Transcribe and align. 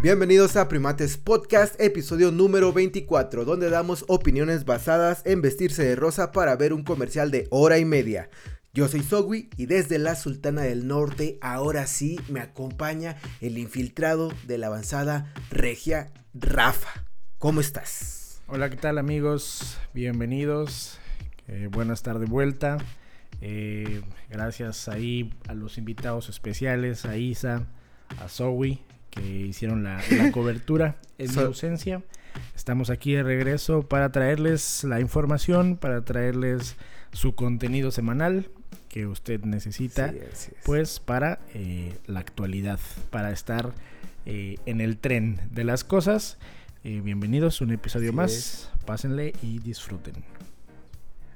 Bienvenidos 0.00 0.56
a 0.56 0.68
Primates 0.68 1.18
Podcast, 1.18 1.74
episodio 1.80 2.30
número 2.30 2.72
24, 2.72 3.44
donde 3.44 3.68
damos 3.68 4.04
opiniones 4.06 4.64
basadas 4.64 5.22
en 5.24 5.42
vestirse 5.42 5.82
de 5.82 5.96
rosa 5.96 6.30
para 6.30 6.54
ver 6.54 6.72
un 6.72 6.84
comercial 6.84 7.32
de 7.32 7.48
hora 7.50 7.78
y 7.78 7.84
media. 7.84 8.30
Yo 8.72 8.86
soy 8.86 9.02
Sogui 9.02 9.50
y 9.56 9.66
desde 9.66 9.98
la 9.98 10.14
Sultana 10.14 10.62
del 10.62 10.86
Norte 10.86 11.36
ahora 11.40 11.88
sí 11.88 12.20
me 12.28 12.38
acompaña 12.38 13.16
el 13.40 13.58
infiltrado 13.58 14.32
de 14.46 14.58
la 14.58 14.68
avanzada 14.68 15.34
Regia 15.50 16.12
Rafa. 16.32 17.04
¿Cómo 17.38 17.60
estás? 17.60 18.40
Hola, 18.46 18.70
¿qué 18.70 18.76
tal 18.76 18.98
amigos? 18.98 19.78
Bienvenidos. 19.94 20.98
Eh, 21.48 21.68
buenas 21.72 21.98
estar 21.98 22.20
de 22.20 22.26
vuelta. 22.26 22.78
Eh, 23.40 24.00
gracias 24.30 24.88
ahí 24.88 25.34
a 25.48 25.54
los 25.54 25.76
invitados 25.76 26.28
especiales, 26.28 27.04
a 27.04 27.16
Isa, 27.16 27.66
a 28.20 28.28
Zoe, 28.28 28.78
que 29.10 29.22
hicieron 29.22 29.82
la, 29.82 30.00
cobertura 30.32 30.96
en 31.18 31.34
mi 31.34 31.42
ausencia. 31.42 32.02
Estamos 32.54 32.90
aquí 32.90 33.12
de 33.12 33.22
regreso 33.22 33.82
para 33.82 34.12
traerles 34.12 34.84
la 34.84 35.00
información, 35.00 35.76
para 35.76 36.04
traerles 36.04 36.76
su 37.12 37.34
contenido 37.34 37.90
semanal 37.90 38.50
que 38.88 39.06
usted 39.06 39.42
necesita, 39.42 40.14
pues 40.64 41.00
para 41.00 41.40
eh, 41.54 41.94
la 42.06 42.20
actualidad, 42.20 42.80
para 43.10 43.32
estar 43.32 43.72
eh, 44.24 44.56
en 44.66 44.80
el 44.80 44.98
tren 44.98 45.40
de 45.50 45.64
las 45.64 45.84
cosas. 45.84 46.38
bienvenidos 46.84 47.60
a 47.60 47.64
un 47.64 47.72
episodio 47.72 48.12
más, 48.12 48.70
pásenle 48.86 49.32
y 49.42 49.58
disfruten. 49.58 50.14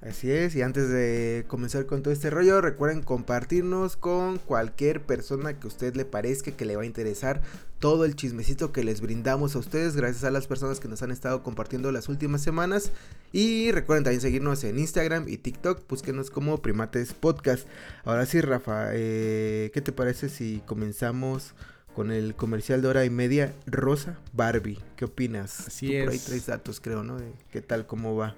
Así 0.03 0.33
es, 0.33 0.57
y 0.57 0.63
antes 0.63 0.89
de 0.89 1.45
comenzar 1.47 1.87
con 1.87 2.03
todo 2.03 2.13
este 2.13 2.29
rollo, 2.29 2.61
recuerden 2.61 3.03
compartirnos 3.03 3.97
con 3.97 4.39
cualquier 4.39 5.01
persona 5.01 5.55
que 5.55 5.65
a 5.65 5.69
usted 5.69 5.95
le 5.95 6.05
parezca 6.05 6.51
que 6.51 6.65
le 6.65 6.75
va 6.75 6.83
a 6.83 6.87
interesar 6.87 7.41
todo 7.79 8.05
el 8.05 8.17
chismecito 8.17 8.73
que 8.73 8.83
les 8.83 9.01
brindamos 9.01 9.55
a 9.55 9.61
ustedes, 9.61 9.95
gracias 9.95 10.25
a 10.25 10.33
las 10.33 10.49
personas 10.49 10.81
que 10.81 10.89
nos 10.89 11.03
han 11.03 11.13
estado 11.13 11.45
compartiendo 11.45 11.93
las 11.93 12.09
últimas 12.09 12.43
semanas. 12.43 12.91
Y 13.31 13.71
recuerden 13.71 14.03
también 14.03 14.21
seguirnos 14.21 14.65
en 14.65 14.81
Instagram 14.81 15.29
y 15.29 15.37
TikTok, 15.37 15.89
búsquenos 15.89 16.31
como 16.31 16.61
Primates 16.63 17.13
Podcast. 17.13 17.69
Ahora 18.05 18.27
sí, 18.27 18.41
Rafa, 18.41 18.89
eh, 18.93 19.71
¿qué 19.73 19.81
te 19.83 19.93
parece 19.93 20.29
si 20.29 20.63
comenzamos 20.67 21.55
con 21.95 22.11
el 22.11 22.35
comercial 22.35 22.83
de 22.83 22.89
hora 22.89 23.05
y 23.05 23.11
media 23.11 23.55
Rosa 23.67 24.19
Barbie? 24.33 24.81
¿Qué 24.97 25.05
opinas? 25.05 25.69
Así 25.69 25.95
es. 25.95 26.05
Por 26.05 26.13
ahí 26.13 26.19
traes 26.19 26.47
datos, 26.47 26.81
creo, 26.81 27.05
¿no? 27.05 27.19
De 27.19 27.33
qué 27.53 27.63
tal, 27.63 27.87
cómo 27.87 28.17
va. 28.17 28.35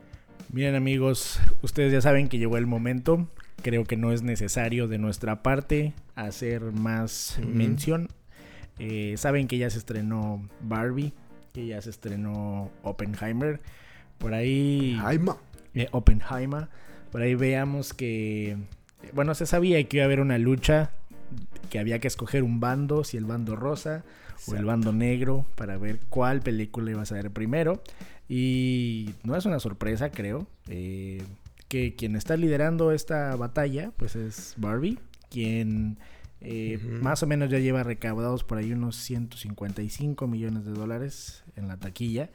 Miren 0.52 0.74
amigos, 0.74 1.40
ustedes 1.62 1.92
ya 1.92 2.00
saben 2.00 2.28
que 2.28 2.38
llegó 2.38 2.56
el 2.56 2.66
momento. 2.66 3.28
Creo 3.62 3.84
que 3.84 3.96
no 3.96 4.12
es 4.12 4.22
necesario 4.22 4.88
de 4.88 4.98
nuestra 4.98 5.42
parte 5.42 5.94
hacer 6.14 6.62
más 6.72 7.38
mención. 7.44 8.08
Eh, 8.78 9.14
saben 9.16 9.48
que 9.48 9.58
ya 9.58 9.70
se 9.70 9.78
estrenó 9.78 10.48
Barbie, 10.60 11.12
que 11.52 11.66
ya 11.66 11.80
se 11.80 11.90
estrenó 11.90 12.70
Oppenheimer. 12.82 13.60
Por 14.18 14.34
ahí... 14.34 14.98
Eh, 15.74 15.88
Oppenheimer. 15.90 16.68
Por 17.10 17.22
ahí 17.22 17.34
veamos 17.34 17.94
que... 17.94 18.56
Bueno, 19.12 19.34
se 19.34 19.46
sabía 19.46 19.82
que 19.84 19.96
iba 19.96 20.04
a 20.04 20.06
haber 20.06 20.20
una 20.20 20.38
lucha, 20.38 20.90
que 21.70 21.78
había 21.78 21.98
que 21.98 22.08
escoger 22.08 22.42
un 22.42 22.60
bando, 22.60 23.04
si 23.04 23.16
el 23.16 23.24
bando 23.24 23.56
rosa 23.56 24.04
o 24.46 24.54
el 24.54 24.64
bando 24.64 24.92
negro, 24.92 25.46
para 25.54 25.78
ver 25.78 26.00
cuál 26.08 26.40
película 26.40 26.90
iba 26.90 27.02
a 27.02 27.06
ser 27.06 27.30
primero. 27.30 27.82
Y 28.28 29.10
no 29.22 29.36
es 29.36 29.44
una 29.44 29.60
sorpresa, 29.60 30.10
creo, 30.10 30.46
eh, 30.68 31.22
que 31.68 31.94
quien 31.94 32.16
está 32.16 32.36
liderando 32.36 32.92
esta 32.92 33.36
batalla, 33.36 33.92
pues 33.96 34.16
es 34.16 34.54
Barbie, 34.56 34.98
quien 35.30 35.98
eh, 36.40 36.78
más 37.00 37.22
o 37.22 37.26
menos 37.26 37.50
ya 37.50 37.58
lleva 37.58 37.82
recaudados 37.82 38.44
por 38.44 38.58
ahí 38.58 38.72
unos 38.72 38.96
155 38.96 40.26
millones 40.26 40.64
de 40.64 40.72
dólares 40.72 41.44
en 41.56 41.68
la 41.68 41.76
taquilla, 41.76 42.30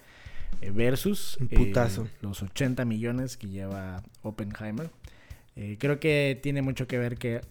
eh, 0.61 0.71
versus 0.71 1.37
los 2.21 2.43
80 2.43 2.85
millones 2.85 3.37
que 3.37 3.49
lleva 3.49 4.03
Oppenheimer. 4.21 4.91
creo 5.79 5.99
que 5.99 6.39
tiene 6.41 6.61
mucho 6.61 6.87
que 6.87 6.97
ver 6.97 7.17
que 7.17 7.41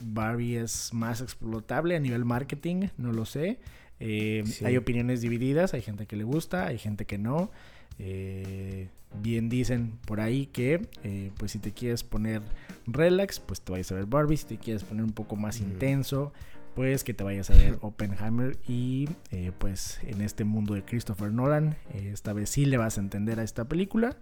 Barbie 0.00 0.56
es 0.56 0.92
más 0.92 1.20
explotable 1.20 1.96
a 1.96 2.00
nivel 2.00 2.24
marketing, 2.24 2.88
no 2.96 3.12
lo 3.12 3.24
sé. 3.24 3.58
Hay 4.00 4.76
opiniones 4.76 5.20
divididas, 5.20 5.74
hay 5.74 5.82
gente 5.82 6.06
que 6.06 6.16
le 6.16 6.24
gusta, 6.24 6.66
hay 6.66 6.78
gente 6.78 7.04
que 7.04 7.18
no. 7.18 7.50
Eh, 7.98 8.88
bien 9.22 9.48
dicen 9.48 9.98
por 10.06 10.20
ahí 10.20 10.46
que 10.46 10.86
eh, 11.02 11.32
pues 11.36 11.52
si 11.52 11.58
te 11.58 11.72
quieres 11.72 12.04
poner 12.04 12.42
relax, 12.86 13.40
pues 13.40 13.60
te 13.60 13.72
vayas 13.72 13.90
a 13.92 13.96
ver 13.96 14.06
Barbie. 14.06 14.36
Si 14.36 14.46
te 14.46 14.58
quieres 14.58 14.84
poner 14.84 15.04
un 15.04 15.12
poco 15.12 15.36
más 15.36 15.60
intenso, 15.60 16.32
pues 16.74 17.02
que 17.02 17.14
te 17.14 17.24
vayas 17.24 17.50
a 17.50 17.54
ver 17.54 17.78
Oppenheimer. 17.82 18.56
Y 18.68 19.08
eh, 19.30 19.52
pues 19.58 20.00
en 20.06 20.20
este 20.20 20.44
mundo 20.44 20.74
de 20.74 20.84
Christopher 20.84 21.32
Nolan, 21.32 21.76
esta 21.94 22.32
vez 22.32 22.50
sí 22.50 22.66
le 22.66 22.76
vas 22.76 22.98
a 22.98 23.00
entender 23.00 23.40
a 23.40 23.42
esta 23.42 23.64
película. 23.66 24.16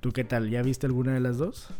¿Tú 0.00 0.12
qué 0.12 0.22
tal? 0.22 0.48
¿Ya 0.48 0.62
viste 0.62 0.86
alguna 0.86 1.12
de 1.12 1.20
las 1.20 1.38
dos? 1.38 1.70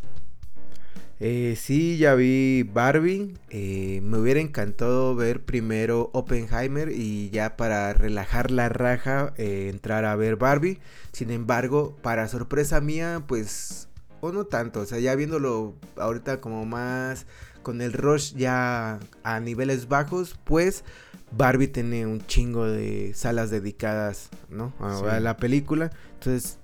Eh, 1.20 1.56
sí, 1.56 1.98
ya 1.98 2.14
vi 2.14 2.62
Barbie. 2.62 3.34
Eh, 3.50 4.00
me 4.02 4.18
hubiera 4.18 4.40
encantado 4.40 5.16
ver 5.16 5.44
primero 5.44 6.10
Oppenheimer 6.12 6.90
y 6.90 7.30
ya 7.30 7.56
para 7.56 7.92
relajar 7.92 8.50
la 8.50 8.68
raja 8.68 9.34
eh, 9.36 9.68
entrar 9.68 10.04
a 10.04 10.14
ver 10.14 10.36
Barbie. 10.36 10.78
Sin 11.12 11.30
embargo, 11.30 11.96
para 12.02 12.28
sorpresa 12.28 12.80
mía, 12.80 13.24
pues, 13.26 13.88
o 14.20 14.30
no 14.30 14.44
tanto. 14.44 14.80
O 14.80 14.86
sea, 14.86 15.00
ya 15.00 15.14
viéndolo 15.16 15.74
ahorita 15.96 16.40
como 16.40 16.64
más 16.66 17.26
con 17.62 17.82
el 17.82 17.92
rush 17.92 18.34
ya 18.34 19.00
a 19.24 19.40
niveles 19.40 19.88
bajos, 19.88 20.38
pues 20.44 20.84
Barbie 21.32 21.68
tiene 21.68 22.06
un 22.06 22.24
chingo 22.26 22.64
de 22.64 23.12
salas 23.14 23.50
dedicadas, 23.50 24.30
¿no? 24.48 24.72
A, 24.80 25.20
la 25.20 25.36
película. 25.36 25.90
Entonces, 26.14 26.58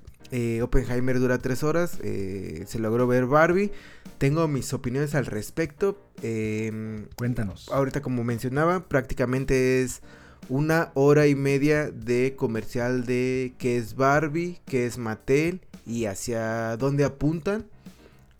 Oppenheimer 0.63 1.21
dura 1.21 1.39
tres 1.39 1.63
horas. 1.63 1.99
se 2.01 2.79
logró 2.79 3.07
ver 3.07 3.27
Barbie. 3.27 3.73
Tengo 4.19 4.47
mis 4.49 4.73
opiniones 4.73 5.15
al 5.15 5.27
respecto. 5.27 6.01
Em, 6.23 7.07
Cuéntanos. 7.17 7.69
Ahorita 7.71 8.03
como 8.03 8.25
mencionaba, 8.25 8.89
prácticamente 8.89 9.83
es 9.83 10.03
una 10.49 10.91
hora 10.95 11.27
y 11.27 11.35
media 11.35 11.91
de 11.91 12.35
comercial 12.37 13.07
de 13.07 13.55
qué 13.59 13.77
es 13.77 13.97
Barbie, 13.97 14.61
qué 14.67 14.87
es 14.87 14.99
Mattel 14.99 15.61
y 15.87 16.07
hacia 16.07 16.77
dónde 16.77 17.05
apuntan. 17.05 17.67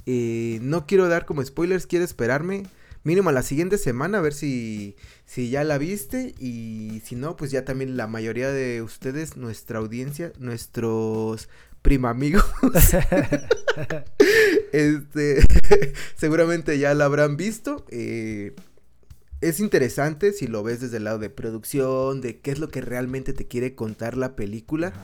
Eh, 0.07 0.59
no 0.63 0.87
quiero 0.87 1.09
dar 1.09 1.25
como 1.25 1.45
spoilers, 1.45 1.87
quiero 1.87 2.05
esperarme 2.05 2.65
mínimo 3.05 3.29
a 3.31 3.33
la 3.33 3.43
siguiente 3.43 3.79
semana 3.79 4.19
a 4.19 4.21
ver 4.23 4.33
si, 4.33 4.97
si 5.27 5.51
ya 5.51 5.65
la 5.65 5.79
viste 5.79 6.35
y 6.39 7.03
si 7.05 7.17
no, 7.17 7.37
pues 7.37 7.51
ya 7.51 7.65
también 7.65 7.97
la 7.97 8.07
mayoría 8.07 8.51
de 8.51 8.83
ustedes, 8.83 9.37
nuestra 9.37 9.79
audiencia, 9.79 10.33
nuestros 10.39 11.49
prima 11.85 12.09
amigos. 12.09 12.43
este, 14.73 15.47
seguramente 16.17 16.79
ya 16.79 16.95
la 16.95 17.05
habrán 17.05 17.37
visto. 17.37 17.85
Eh, 17.91 18.57
es 19.43 19.61
interesante 19.61 20.33
si 20.33 20.47
lo 20.47 20.63
ves 20.63 20.81
desde 20.81 20.97
el 20.97 21.05
lado 21.05 21.19
de 21.19 21.29
producción, 21.29 22.23
de 22.23 22.41
qué 22.41 22.53
es 22.53 22.59
lo 22.59 22.71
que 22.71 22.81
realmente 22.81 23.35
te 23.35 23.47
quiere 23.47 23.75
contar 23.75 24.17
la 24.17 24.35
película. 24.35 24.95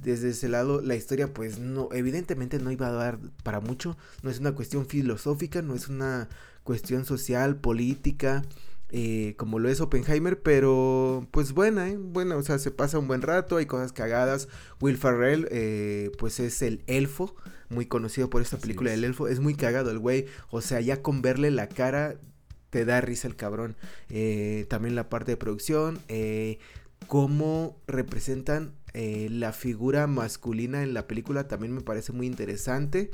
Desde 0.00 0.30
ese 0.30 0.48
lado, 0.48 0.80
la 0.80 0.94
historia, 0.94 1.34
pues 1.34 1.58
no, 1.58 1.88
evidentemente 1.90 2.60
no 2.60 2.70
iba 2.70 2.86
a 2.86 2.92
dar 2.92 3.18
para 3.42 3.60
mucho. 3.60 3.98
No 4.22 4.30
es 4.30 4.38
una 4.38 4.52
cuestión 4.52 4.86
filosófica, 4.86 5.62
no 5.62 5.74
es 5.74 5.88
una 5.88 6.28
cuestión 6.62 7.04
social, 7.04 7.56
política. 7.56 8.44
Eh, 8.92 9.34
como 9.36 9.58
lo 9.58 9.68
es 9.68 9.80
Oppenheimer, 9.80 10.42
pero 10.42 11.26
pues 11.30 11.52
buena, 11.52 11.88
¿eh? 11.88 11.96
Bueno, 11.96 12.36
o 12.36 12.42
sea, 12.42 12.58
se 12.58 12.70
pasa 12.70 12.98
un 12.98 13.06
buen 13.06 13.22
rato, 13.22 13.56
hay 13.56 13.66
cosas 13.66 13.92
cagadas. 13.92 14.48
Will 14.80 14.96
Ferrell, 14.96 15.46
eh, 15.50 16.10
pues 16.18 16.40
es 16.40 16.60
el 16.62 16.82
elfo, 16.86 17.34
muy 17.68 17.86
conocido 17.86 18.28
por 18.30 18.42
esta 18.42 18.58
película 18.58 18.90
del 18.90 19.04
elfo, 19.04 19.28
es 19.28 19.38
muy 19.38 19.54
cagado 19.54 19.90
el 19.90 19.98
güey, 19.98 20.26
o 20.50 20.60
sea, 20.60 20.80
ya 20.80 21.02
con 21.02 21.22
verle 21.22 21.50
la 21.50 21.68
cara 21.68 22.16
te 22.70 22.84
da 22.84 23.00
risa 23.00 23.28
el 23.28 23.36
cabrón. 23.36 23.76
Eh, 24.08 24.66
también 24.68 24.94
la 24.94 25.08
parte 25.08 25.32
de 25.32 25.36
producción, 25.36 26.00
cómo 27.06 27.80
representan 27.86 28.74
la 28.92 29.52
figura 29.52 30.08
masculina 30.08 30.82
en 30.82 30.94
la 30.94 31.06
película 31.06 31.46
también 31.46 31.72
me 31.72 31.80
parece 31.80 32.12
muy 32.12 32.26
interesante. 32.26 33.10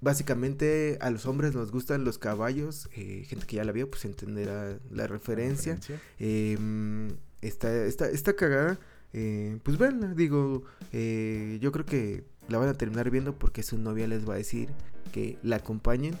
Básicamente 0.00 0.98
a 1.00 1.10
los 1.10 1.26
hombres 1.26 1.54
nos 1.54 1.72
gustan 1.72 2.04
los 2.04 2.18
caballos, 2.18 2.88
eh, 2.94 3.24
gente 3.26 3.46
que 3.46 3.56
ya 3.56 3.64
la 3.64 3.72
vio 3.72 3.90
pues 3.90 4.04
entenderá 4.04 4.78
la 4.90 5.06
referencia. 5.06 5.78
Em, 6.18 7.08
está, 7.42 7.84
está, 7.84 8.32
cagada, 8.34 8.78
eh, 9.12 9.58
pues 9.62 9.76
venla, 9.76 10.14
digo, 10.14 10.62
eh, 10.92 11.58
yo 11.60 11.72
creo 11.72 11.84
que 11.84 12.24
la 12.48 12.58
van 12.58 12.68
a 12.68 12.74
terminar 12.74 13.10
viendo 13.10 13.34
porque 13.36 13.62
su 13.62 13.76
novia 13.78 14.06
les 14.06 14.28
va 14.28 14.34
a 14.34 14.36
decir 14.36 14.68
que 15.12 15.38
la 15.42 15.56
acompañen. 15.56 16.16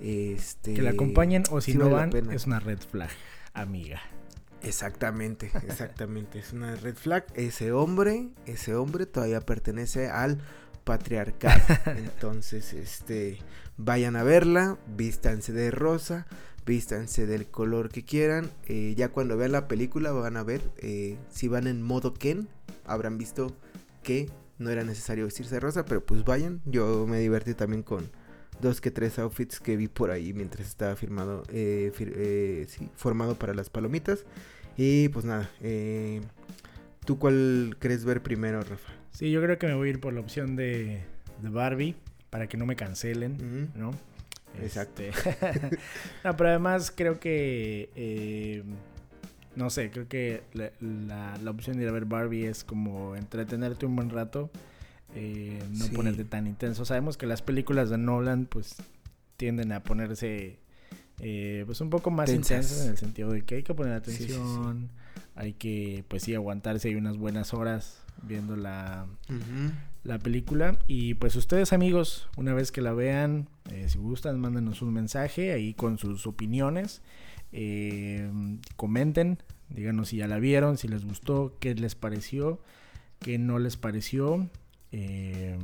Este, 0.00 0.74
que 0.74 0.82
la 0.82 0.90
acompañen 0.90 1.42
o 1.50 1.60
si 1.60 1.74
no 1.74 1.90
van 1.90 2.14
es 2.30 2.46
una 2.46 2.60
red 2.60 2.78
flag, 2.78 3.10
amiga. 3.52 4.00
Exactamente, 4.62 5.50
exactamente, 5.66 6.38
es 6.38 6.52
una 6.52 6.76
red 6.76 6.94
flag. 6.94 7.26
Ese 7.34 7.72
hombre, 7.72 8.28
ese 8.46 8.74
hombre 8.74 9.06
todavía 9.06 9.40
pertenece 9.40 10.08
al 10.08 10.38
patriarcal. 10.88 11.62
Entonces, 11.98 12.72
este, 12.72 13.40
vayan 13.76 14.16
a 14.16 14.22
verla, 14.22 14.78
vístanse 14.96 15.52
de 15.52 15.70
rosa, 15.70 16.26
vístanse 16.64 17.26
del 17.26 17.46
color 17.46 17.90
que 17.90 18.06
quieran. 18.06 18.50
Eh, 18.64 18.94
ya 18.96 19.10
cuando 19.10 19.36
vean 19.36 19.52
la 19.52 19.68
película 19.68 20.12
van 20.12 20.38
a 20.38 20.42
ver 20.44 20.62
eh, 20.78 21.18
si 21.30 21.46
van 21.46 21.66
en 21.66 21.82
modo 21.82 22.14
Ken. 22.14 22.48
Habrán 22.86 23.18
visto 23.18 23.54
que 24.02 24.30
no 24.56 24.70
era 24.70 24.82
necesario 24.82 25.26
vestirse 25.26 25.60
rosa, 25.60 25.84
pero 25.84 26.02
pues 26.02 26.24
vayan. 26.24 26.62
Yo 26.64 27.06
me 27.06 27.18
divertí 27.18 27.52
también 27.52 27.82
con 27.82 28.10
dos 28.62 28.80
que 28.80 28.90
tres 28.90 29.18
outfits 29.18 29.60
que 29.60 29.76
vi 29.76 29.88
por 29.88 30.10
ahí 30.10 30.32
mientras 30.32 30.66
estaba 30.66 30.96
firmado, 30.96 31.42
eh, 31.50 32.66
formado 32.96 33.38
para 33.38 33.52
las 33.52 33.68
palomitas. 33.68 34.24
Y 34.78 35.10
pues 35.10 35.26
nada, 35.26 35.50
¿tú 37.04 37.18
cuál 37.18 37.76
crees 37.78 38.06
ver 38.06 38.22
primero, 38.22 38.62
Rafa? 38.62 38.97
Sí, 39.18 39.32
yo 39.32 39.42
creo 39.42 39.58
que 39.58 39.66
me 39.66 39.74
voy 39.74 39.88
a 39.88 39.90
ir 39.90 40.00
por 40.00 40.12
la 40.12 40.20
opción 40.20 40.54
de, 40.54 41.00
de 41.42 41.48
Barbie 41.48 41.96
para 42.30 42.46
que 42.46 42.56
no 42.56 42.66
me 42.66 42.76
cancelen, 42.76 43.68
¿no? 43.74 43.90
Exacto. 44.62 45.02
Este, 45.02 45.76
no, 46.24 46.36
pero 46.36 46.50
además 46.50 46.92
creo 46.94 47.18
que, 47.18 47.90
eh, 47.96 48.62
no 49.56 49.70
sé, 49.70 49.90
creo 49.90 50.06
que 50.06 50.44
la, 50.52 51.50
opción 51.50 51.78
de 51.78 51.82
ir 51.82 51.88
a 51.88 51.92
ver 51.92 52.04
Barbie 52.04 52.46
es 52.46 52.62
como 52.62 53.16
entretenerte 53.16 53.86
un 53.86 53.96
buen 53.96 54.10
rato, 54.10 54.52
eh, 55.16 55.64
no 55.72 55.86
ponerte 55.88 56.24
tan 56.24 56.46
intenso. 56.46 56.84
Sabemos 56.84 57.16
que 57.16 57.26
las 57.26 57.42
películas 57.42 57.90
de 57.90 57.98
Nolan 57.98 58.46
pues 58.46 58.76
tienden 59.36 59.72
a 59.72 59.82
ponerse 59.82 60.60
eh, 61.18 61.64
pues 61.66 61.80
un 61.80 61.90
poco 61.90 62.12
más 62.12 62.30
intensas 62.30 62.84
en 62.84 62.90
el 62.90 62.96
sentido 62.96 63.32
de 63.32 63.42
que 63.42 63.56
hay 63.56 63.62
que 63.64 63.74
poner 63.74 63.94
atención, 63.94 64.90
hay 65.34 65.54
que 65.54 66.04
pues 66.06 66.22
sí 66.22 66.36
aguantarse 66.36 66.86
hay 66.86 66.94
unas 66.94 67.16
buenas 67.16 67.52
horas 67.52 68.04
viendo 68.22 68.56
la, 68.56 69.06
la 70.04 70.18
película. 70.18 70.78
Y 70.86 71.14
pues 71.14 71.36
ustedes 71.36 71.72
amigos, 71.72 72.28
una 72.36 72.54
vez 72.54 72.72
que 72.72 72.80
la 72.80 72.92
vean, 72.92 73.48
eh, 73.70 73.88
si 73.88 73.98
gustan, 73.98 74.40
mándenos 74.40 74.82
un 74.82 74.92
mensaje 74.92 75.52
ahí 75.52 75.74
con 75.74 75.98
sus 75.98 76.26
opiniones. 76.26 77.02
Eh, 77.52 78.30
comenten, 78.76 79.38
díganos 79.70 80.08
si 80.08 80.18
ya 80.18 80.26
la 80.28 80.38
vieron, 80.38 80.76
si 80.76 80.88
les 80.88 81.04
gustó, 81.04 81.56
qué 81.60 81.74
les 81.74 81.94
pareció, 81.94 82.60
qué 83.20 83.38
no 83.38 83.58
les 83.58 83.76
pareció. 83.76 84.48
Eh, 84.92 85.56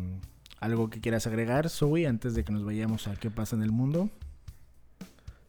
algo 0.61 0.89
que 0.89 1.01
quieras 1.01 1.27
agregar, 1.27 1.69
Zoe, 1.69 2.06
antes 2.06 2.35
de 2.35 2.45
que 2.45 2.53
nos 2.53 2.65
vayamos 2.65 3.06
a 3.06 3.17
qué 3.17 3.31
pasa 3.31 3.56
en 3.56 3.62
el 3.62 3.73
mundo. 3.73 4.11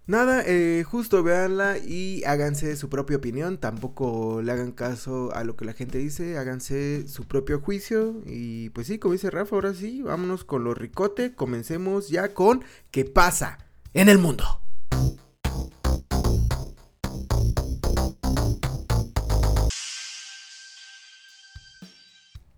Nada, 0.07 0.43
eh, 0.45 0.83
justo 0.83 1.23
véanla 1.23 1.79
y 1.79 2.23
háganse 2.25 2.75
su 2.75 2.89
propia 2.89 3.17
opinión. 3.17 3.57
Tampoco 3.57 4.43
le 4.43 4.51
hagan 4.51 4.71
caso 4.71 5.33
a 5.33 5.43
lo 5.43 5.55
que 5.55 5.65
la 5.65 5.73
gente 5.73 5.97
dice. 5.97 6.37
Háganse 6.37 7.07
su 7.07 7.27
propio 7.27 7.59
juicio. 7.59 8.21
Y 8.27 8.69
pues 8.69 8.85
sí, 8.85 8.99
como 8.99 9.13
dice 9.13 9.31
Rafa, 9.31 9.55
ahora 9.55 9.73
sí, 9.73 10.03
vámonos 10.03 10.43
con 10.43 10.63
lo 10.63 10.75
ricote. 10.75 11.33
Comencemos 11.33 12.09
ya 12.09 12.35
con 12.35 12.63
¿Qué 12.91 13.03
pasa 13.05 13.57
en 13.95 14.09
el 14.09 14.19
mundo? 14.19 14.61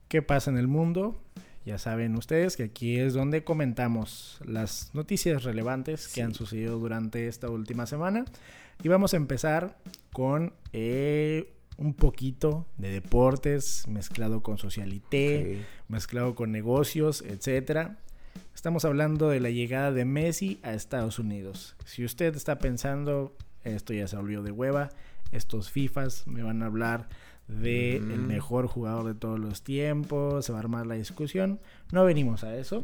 ¿Qué 0.10 0.22
pasa 0.22 0.52
en 0.52 0.58
el 0.58 0.68
mundo? 0.68 1.22
Ya 1.68 1.78
saben 1.78 2.16
ustedes 2.16 2.56
que 2.56 2.64
aquí 2.64 2.98
es 2.98 3.14
donde 3.14 3.44
comentamos 3.44 4.40
las 4.46 4.90
noticias 4.94 5.44
relevantes 5.44 6.08
que 6.08 6.22
han 6.22 6.34
sucedido 6.34 6.80
durante 6.80 7.28
esta 7.28 7.50
última 7.50 7.86
semana. 7.86 8.24
Y 8.82 8.88
vamos 8.88 9.14
a 9.14 9.18
empezar 9.18 9.78
con 10.14 10.54
eh, 10.72 11.54
un 11.76 11.94
poquito 11.94 12.66
de 12.78 12.92
deportes 12.92 13.86
mezclado 13.90 14.42
con 14.44 14.58
socialité, 14.58 15.66
mezclado 15.90 16.36
con 16.36 16.54
negocios, 16.54 17.22
etc. 17.28 17.90
Estamos 18.56 18.86
hablando 18.86 19.28
de 19.28 19.42
la 19.42 19.50
llegada 19.50 19.92
de 19.92 20.06
Messi 20.06 20.62
a 20.64 20.74
Estados 20.74 21.20
Unidos. 21.20 21.76
Si 21.84 22.06
usted 22.06 22.34
está 22.38 22.60
pensando, 22.60 23.36
esto 23.66 23.92
ya 23.92 24.08
se 24.08 24.16
volvió 24.16 24.42
de 24.42 24.52
hueva, 24.52 24.92
estos 25.34 25.70
FIFAs 25.70 26.28
me 26.28 26.44
van 26.44 26.64
a 26.64 26.68
hablar 26.68 27.10
de 27.48 27.96
el 27.98 28.22
mejor 28.22 28.68
jugador 28.68 29.06
de 29.06 29.16
todos 29.16 29.40
los 29.40 29.64
tiempos, 29.64 30.46
se 30.46 30.52
va 30.52 30.60
a 30.60 30.62
armar 30.62 30.86
la 30.86 30.96
discusión. 30.96 31.60
No 31.92 32.04
venimos 32.04 32.44
a 32.44 32.56
eso. 32.58 32.84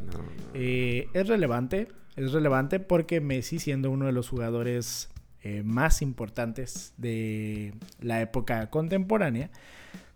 Eh, 0.54 1.08
es 1.14 1.28
relevante, 1.28 1.90
es 2.16 2.32
relevante 2.32 2.80
porque 2.80 3.20
Messi, 3.20 3.60
siendo 3.60 3.92
uno 3.92 4.06
de 4.06 4.14
los 4.14 4.30
jugadores 4.30 5.10
eh, 5.42 5.64
más 5.64 6.02
importantes 6.02 6.94
de 6.98 7.74
la 8.00 8.22
época 8.22 8.70
contemporánea, 8.70 9.50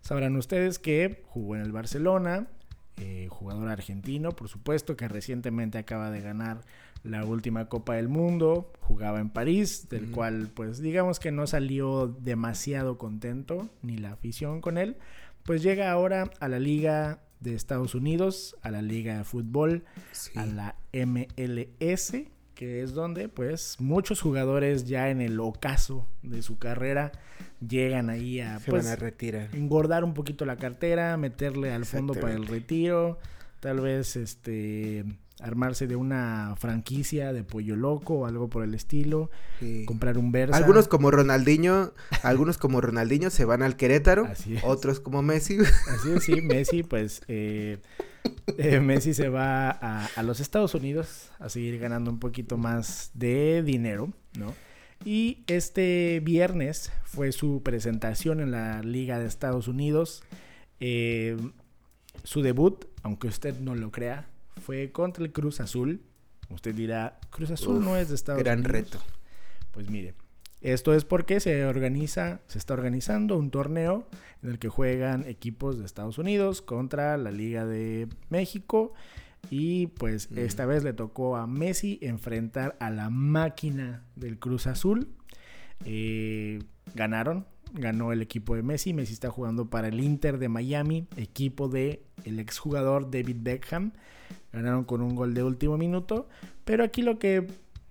sabrán 0.00 0.36
ustedes 0.36 0.78
que 0.78 1.22
jugó 1.26 1.56
en 1.56 1.62
el 1.62 1.72
Barcelona, 1.72 2.46
eh, 2.96 3.28
jugador 3.30 3.68
argentino, 3.68 4.32
por 4.32 4.48
supuesto, 4.48 4.96
que 4.96 5.06
recientemente 5.06 5.78
acaba 5.78 6.10
de 6.10 6.20
ganar 6.20 6.62
la 7.08 7.24
última 7.24 7.68
Copa 7.68 7.94
del 7.94 8.08
Mundo, 8.08 8.72
jugaba 8.80 9.20
en 9.20 9.30
París, 9.30 9.88
del 9.88 10.10
cual 10.10 10.48
pues 10.54 10.80
digamos 10.80 11.18
que 11.18 11.32
no 11.32 11.46
salió 11.46 12.08
demasiado 12.08 12.98
contento 12.98 13.68
ni 13.82 13.96
la 13.96 14.12
afición 14.12 14.60
con 14.60 14.78
él, 14.78 14.96
pues 15.44 15.62
llega 15.62 15.90
ahora 15.90 16.30
a 16.40 16.48
la 16.48 16.58
Liga 16.58 17.20
de 17.40 17.54
Estados 17.54 17.94
Unidos, 17.94 18.56
a 18.62 18.70
la 18.70 18.82
Liga 18.82 19.18
de 19.18 19.24
Fútbol, 19.24 19.84
a 20.34 20.46
la 20.46 20.76
MLS, 20.92 22.12
que 22.54 22.82
es 22.82 22.92
donde 22.92 23.28
pues 23.28 23.76
muchos 23.78 24.20
jugadores 24.20 24.86
ya 24.86 25.10
en 25.10 25.20
el 25.20 25.38
ocaso 25.40 26.08
de 26.22 26.42
su 26.42 26.58
carrera 26.58 27.12
llegan 27.66 28.10
ahí 28.10 28.40
a, 28.40 28.60
pues, 28.66 28.86
a 28.86 28.96
retirar. 28.96 29.54
engordar 29.54 30.04
un 30.04 30.14
poquito 30.14 30.44
la 30.44 30.56
cartera, 30.56 31.16
meterle 31.16 31.72
al 31.72 31.84
fondo 31.84 32.14
para 32.14 32.34
el 32.34 32.46
retiro, 32.46 33.18
tal 33.60 33.80
vez 33.80 34.16
este 34.16 35.04
armarse 35.40 35.86
de 35.86 35.96
una 35.96 36.54
franquicia 36.58 37.32
de 37.32 37.44
pollo 37.44 37.76
loco 37.76 38.14
o 38.14 38.26
algo 38.26 38.48
por 38.48 38.64
el 38.64 38.74
estilo, 38.74 39.30
comprar 39.86 40.18
un 40.18 40.32
Versa. 40.32 40.56
Algunos 40.56 40.88
como 40.88 41.10
Ronaldinho, 41.10 41.92
algunos 42.22 42.58
como 42.58 42.80
Ronaldinho 42.80 43.30
se 43.30 43.44
van 43.44 43.62
al 43.62 43.76
Querétaro, 43.76 44.28
otros 44.62 45.00
como 45.00 45.22
Messi. 45.22 45.58
Así 45.88 46.10
es, 46.14 46.24
sí, 46.24 46.40
Messi 46.40 46.82
pues 46.82 47.22
eh, 47.28 47.78
eh, 48.58 48.80
Messi 48.80 49.14
se 49.14 49.28
va 49.28 49.70
a, 49.70 50.06
a, 50.06 50.22
los 50.22 50.40
Estados 50.40 50.74
Unidos 50.74 51.30
a 51.38 51.48
seguir 51.48 51.78
ganando 51.78 52.10
un 52.10 52.18
poquito 52.18 52.56
más 52.56 53.10
de 53.14 53.62
dinero, 53.62 54.12
¿no? 54.38 54.54
Y 55.04 55.44
este 55.46 56.20
viernes 56.24 56.92
fue 57.04 57.32
su 57.32 57.62
presentación 57.62 58.40
en 58.40 58.50
la 58.50 58.82
Liga 58.82 59.18
de 59.18 59.26
Estados 59.26 59.68
Unidos. 59.68 60.22
Eh, 60.80 61.36
su 62.24 62.42
debut, 62.42 62.84
aunque 63.02 63.28
usted 63.28 63.58
no 63.60 63.74
lo 63.74 63.90
crea, 63.90 64.28
fue 64.58 64.92
contra 64.92 65.24
el 65.24 65.32
Cruz 65.32 65.60
Azul. 65.60 66.02
Usted 66.50 66.74
dirá, 66.74 67.18
Cruz 67.30 67.50
Azul 67.50 67.84
no 67.84 67.96
es 67.96 68.08
de 68.08 68.14
Estados 68.14 68.40
Unidos. 68.40 68.58
Gran 68.58 68.64
reto. 68.64 68.98
Pues 69.72 69.90
mire, 69.90 70.14
esto 70.60 70.92
es 70.92 71.04
porque 71.04 71.40
se 71.40 71.64
organiza, 71.64 72.40
se 72.48 72.58
está 72.58 72.74
organizando 72.74 73.36
un 73.36 73.50
torneo 73.50 74.08
en 74.42 74.50
el 74.50 74.58
que 74.58 74.68
juegan 74.68 75.24
equipos 75.26 75.78
de 75.78 75.84
Estados 75.84 76.18
Unidos 76.18 76.62
contra 76.62 77.16
la 77.16 77.30
Liga 77.30 77.64
de 77.64 78.08
México. 78.28 78.92
Y 79.50 79.88
pues 79.88 80.30
mm. 80.30 80.38
esta 80.38 80.66
vez 80.66 80.82
le 80.82 80.92
tocó 80.92 81.36
a 81.36 81.46
Messi 81.46 81.98
enfrentar 82.02 82.76
a 82.80 82.90
la 82.90 83.08
máquina 83.08 84.04
del 84.16 84.38
Cruz 84.38 84.66
Azul. 84.66 85.08
Eh, 85.84 86.60
ganaron, 86.94 87.46
ganó 87.74 88.12
el 88.12 88.22
equipo 88.22 88.54
de 88.54 88.62
Messi. 88.62 88.92
Messi 88.92 89.12
está 89.12 89.30
jugando 89.30 89.70
para 89.70 89.88
el 89.88 90.00
Inter 90.00 90.38
de 90.38 90.48
Miami, 90.48 91.06
equipo 91.16 91.68
de 91.68 92.02
el 92.24 92.38
exjugador 92.40 93.10
David 93.10 93.36
Beckham. 93.40 93.92
Ganaron 94.52 94.84
con 94.84 95.02
un 95.02 95.14
gol 95.14 95.34
de 95.34 95.42
último 95.42 95.76
minuto. 95.78 96.28
Pero 96.64 96.84
aquí 96.84 97.02
lo 97.02 97.18
que 97.18 97.46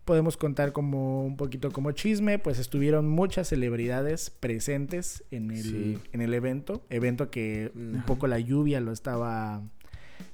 podemos 0.08 0.38
contar 0.38 0.72
como 0.72 1.26
un 1.26 1.36
poquito 1.36 1.72
como 1.72 1.92
chisme, 1.92 2.40
pues 2.40 2.60
estuvieron 2.60 3.10
muchas 3.10 3.50
celebridades 3.50 4.30
presentes 4.30 5.26
en 5.32 5.52
el, 5.52 6.00
en 6.14 6.22
el 6.22 6.34
evento. 6.34 6.82
Evento 6.90 7.30
que 7.30 7.72
un 7.76 8.04
poco 8.08 8.26
la 8.26 8.40
lluvia 8.40 8.80
lo 8.80 8.94
estaba... 8.94 9.62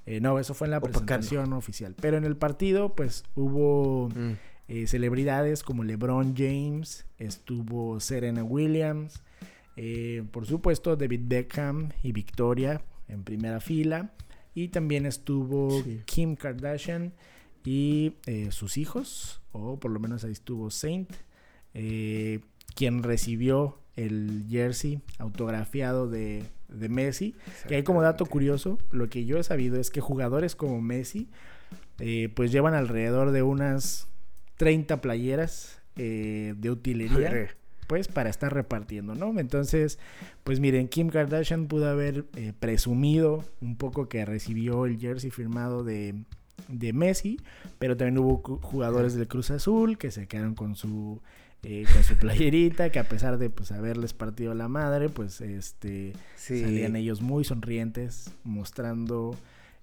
Eh, 0.06 0.20
no, 0.22 0.38
eso 0.38 0.54
fue 0.54 0.68
en 0.68 0.72
la 0.72 0.80
presentación 0.80 1.54
oficial. 1.54 1.96
Pero 2.00 2.18
en 2.18 2.24
el 2.24 2.38
partido, 2.38 2.94
pues 2.94 3.24
hubo 3.36 4.10
mm. 4.10 4.32
eh, 4.68 4.88
celebridades 4.88 5.64
como 5.64 5.84
LeBron 5.84 6.36
James, 6.38 7.06
estuvo 7.18 8.00
Serena 8.00 8.44
Williams, 8.44 9.24
eh, 9.76 10.24
por 10.32 10.46
supuesto 10.46 10.96
David 10.96 11.22
Beckham 11.24 11.90
y 12.04 12.12
Victoria 12.12 12.82
en 13.08 13.24
primera 13.24 13.60
fila. 13.60 14.14
Y 14.56 14.68
también 14.68 15.06
estuvo 15.06 15.84
Kim 16.06 16.36
Kardashian 16.36 17.14
y 17.66 18.18
eh, 18.28 18.50
sus 18.52 18.78
hijos, 18.78 19.42
o 19.52 19.80
por 19.80 19.90
lo 19.90 20.00
menos 20.00 20.24
ahí 20.24 20.32
estuvo 20.32 20.70
Saint, 20.70 21.12
eh, 21.74 22.42
quien 22.76 23.02
recibió 23.02 23.80
el 23.96 24.46
jersey 24.48 25.02
autografiado 25.18 26.08
de, 26.08 26.44
de 26.68 26.90
Messi. 26.90 27.36
Que 27.68 27.76
hay 27.76 27.84
como 27.84 28.04
dato 28.04 28.28
curioso, 28.28 28.78
lo 28.92 29.10
que 29.10 29.26
yo 29.26 29.40
he 29.40 29.44
sabido 29.44 29.80
es 29.80 29.90
que 29.90 30.02
jugadores 30.02 30.56
como 30.56 30.82
Messi, 30.82 31.30
pues 32.36 32.52
llevan 32.52 32.76
alrededor 32.76 33.32
de 33.32 33.42
unas 33.42 34.08
30 34.58 35.02
playeras 35.02 35.82
de 35.96 36.56
utilería 36.70 37.56
pues 37.94 38.08
para 38.08 38.32
estar 38.32 38.52
repartiendo, 38.52 39.14
¿no? 39.14 39.40
Entonces, 39.40 40.00
pues 40.44 40.60
miren, 40.60 40.88
Kim 40.88 41.10
Kardashian 41.10 41.68
pudo 41.68 41.88
haber 41.88 42.26
eh, 42.36 42.52
presumido 42.60 43.46
un 43.62 43.78
poco 43.78 44.10
que 44.10 44.26
recibió 44.26 44.88
el 44.88 44.98
jersey 44.98 45.30
firmado 45.30 45.84
de, 45.84 46.16
de 46.70 46.92
Messi, 46.92 47.40
pero 47.78 47.96
también 47.96 48.18
hubo 48.18 48.38
jugadores 48.64 49.14
del 49.14 49.28
Cruz 49.28 49.52
Azul 49.52 50.00
que 50.00 50.10
se 50.10 50.26
quedaron 50.28 50.56
con 50.56 50.76
su 50.76 51.22
eh, 51.62 51.86
con 51.94 52.04
su 52.04 52.16
playerita, 52.16 52.90
que 52.90 52.98
a 52.98 53.04
pesar 53.04 53.38
de 53.38 53.52
pues 53.52 53.72
haberles 53.72 54.14
partido 54.14 54.56
la 54.56 54.68
madre, 54.68 55.10
pues 55.10 55.40
este 55.42 56.14
salían 56.36 56.96
ellos 56.96 57.22
muy 57.22 57.44
sonrientes 57.44 58.32
mostrando 58.44 59.38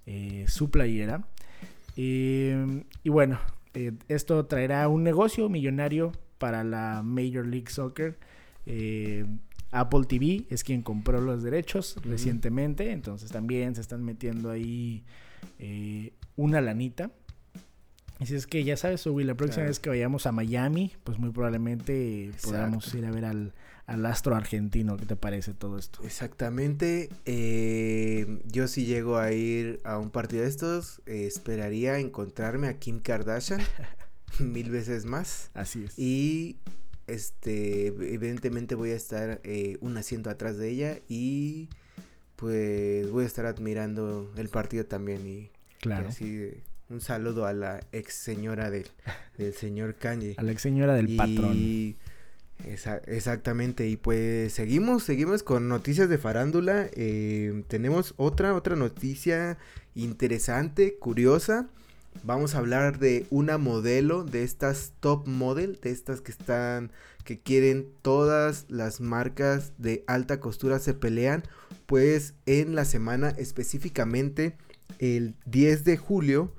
eh, 0.06 0.46
su 0.48 0.68
playera. 0.68 1.22
y 1.94 2.50
bueno, 3.04 3.38
esto 4.08 4.46
traerá 4.46 4.88
un 4.88 5.04
negocio 5.04 5.48
millonario 5.48 6.10
para 6.40 6.64
la 6.64 7.02
Major 7.04 7.46
League 7.46 7.70
Soccer. 7.70 8.18
Apple 9.70 10.04
TV 10.08 10.46
es 10.50 10.64
quien 10.64 10.82
compró 10.82 11.20
los 11.20 11.44
derechos 11.44 11.96
recientemente, 12.02 12.90
entonces 12.90 13.30
también 13.30 13.76
se 13.76 13.80
están 13.80 14.02
metiendo 14.02 14.50
ahí 14.50 15.04
una 16.36 16.60
lanita. 16.60 17.12
Y 18.20 18.26
si 18.26 18.34
es 18.34 18.46
que 18.46 18.62
ya 18.64 18.76
sabes, 18.76 19.06
Ubi, 19.06 19.24
la 19.24 19.34
próxima 19.34 19.64
vez 19.64 19.80
que 19.80 19.88
vayamos 19.88 20.26
a 20.26 20.32
Miami, 20.32 20.92
pues 21.04 21.18
muy 21.18 21.30
probablemente 21.30 22.30
podamos 22.42 22.92
ir 22.94 23.06
a 23.06 23.10
ver 23.10 23.24
al, 23.24 23.54
astro 24.04 24.36
argentino. 24.36 24.98
¿Qué 24.98 25.06
te 25.06 25.16
parece 25.16 25.54
todo 25.54 25.78
esto? 25.78 26.04
Exactamente. 26.04 27.08
Eh, 27.24 28.42
yo 28.44 28.68
si 28.68 28.84
llego 28.84 29.16
a 29.16 29.32
ir 29.32 29.80
a 29.84 29.98
un 29.98 30.10
partido 30.10 30.42
de 30.42 30.50
estos, 30.50 31.00
eh, 31.06 31.24
esperaría 31.26 31.98
encontrarme 31.98 32.68
a 32.68 32.78
Kim 32.78 33.00
Kardashian 33.00 33.60
mil 34.38 34.70
veces 34.70 35.04
más. 35.04 35.50
Así 35.54 35.84
es. 35.84 35.98
Y 35.98 36.56
este, 37.06 37.88
evidentemente 37.88 38.74
voy 38.74 38.90
a 38.90 38.96
estar 38.96 39.40
eh, 39.44 39.78
un 39.80 39.96
asiento 39.96 40.30
atrás 40.30 40.58
de 40.58 40.68
ella 40.68 40.98
y 41.08 41.68
pues 42.36 43.10
voy 43.10 43.24
a 43.24 43.26
estar 43.26 43.46
admirando 43.46 44.32
el 44.36 44.48
partido 44.48 44.86
también 44.86 45.26
y 45.26 45.50
claro. 45.80 46.08
así 46.08 46.52
un 46.90 47.00
saludo 47.00 47.46
a 47.46 47.52
la 47.52 47.80
ex 47.92 48.14
señora 48.14 48.70
del, 48.70 48.86
del 49.38 49.54
señor 49.54 49.94
Kanye. 49.94 50.34
A 50.36 50.42
la 50.42 50.52
ex 50.52 50.62
señora 50.62 50.94
del 50.94 51.16
patrón. 51.16 51.96
exactamente, 53.06 53.88
y 53.88 53.96
pues 53.96 54.52
seguimos, 54.52 55.04
seguimos 55.04 55.42
con 55.42 55.68
noticias 55.68 56.08
de 56.08 56.18
farándula. 56.18 56.88
Eh, 56.94 57.62
tenemos 57.68 58.14
otra, 58.16 58.54
otra 58.54 58.76
noticia 58.76 59.56
interesante, 59.94 60.96
curiosa. 60.98 61.68
Vamos 62.22 62.54
a 62.54 62.58
hablar 62.58 62.98
de 62.98 63.26
una 63.30 63.58
modelo, 63.58 64.24
de 64.24 64.42
estas 64.42 64.92
top 65.00 65.26
model, 65.26 65.78
de 65.82 65.90
estas 65.90 66.20
que 66.20 66.32
están, 66.32 66.92
que 67.24 67.40
quieren 67.40 67.88
todas 68.02 68.66
las 68.68 69.00
marcas 69.00 69.72
de 69.78 70.04
alta 70.06 70.40
costura 70.40 70.78
se 70.78 70.94
pelean. 70.94 71.44
Pues 71.86 72.34
en 72.46 72.74
la 72.74 72.84
semana 72.84 73.30
específicamente, 73.30 74.56
el 74.98 75.34
10 75.46 75.84
de 75.84 75.96
julio, 75.96 76.54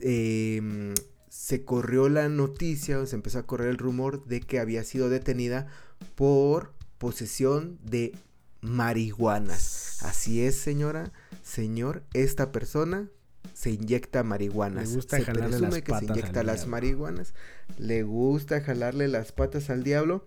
Em, 0.00 0.94
se 1.28 1.64
corrió 1.64 2.08
la 2.08 2.28
noticia, 2.28 2.98
o 2.98 3.06
se 3.06 3.16
empezó 3.16 3.38
a 3.38 3.46
correr 3.46 3.68
el 3.68 3.78
rumor 3.78 4.24
de 4.26 4.40
que 4.40 4.60
había 4.60 4.84
sido 4.84 5.08
detenida 5.08 5.66
por 6.14 6.72
posesión 6.98 7.78
de 7.82 8.12
marihuanas. 8.60 10.02
Así 10.02 10.42
es, 10.42 10.56
señora, 10.56 11.12
señor, 11.42 12.04
esta 12.12 12.52
persona 12.52 13.08
se 13.54 13.70
inyecta 13.70 14.22
marihuanas. 14.22 14.88
Le 14.88 14.94
gusta 14.94 15.16
se 15.18 15.24
jalarle 15.24 15.58
las 15.60 15.80
que 15.80 15.94
se 15.94 16.04
inyecta 16.04 16.42
las 16.42 16.66
marihuanas. 16.66 17.34
Le 17.78 18.02
gusta 18.02 18.60
jalarle 18.60 19.08
las 19.08 19.32
patas 19.32 19.70
al 19.70 19.82
diablo. 19.84 20.24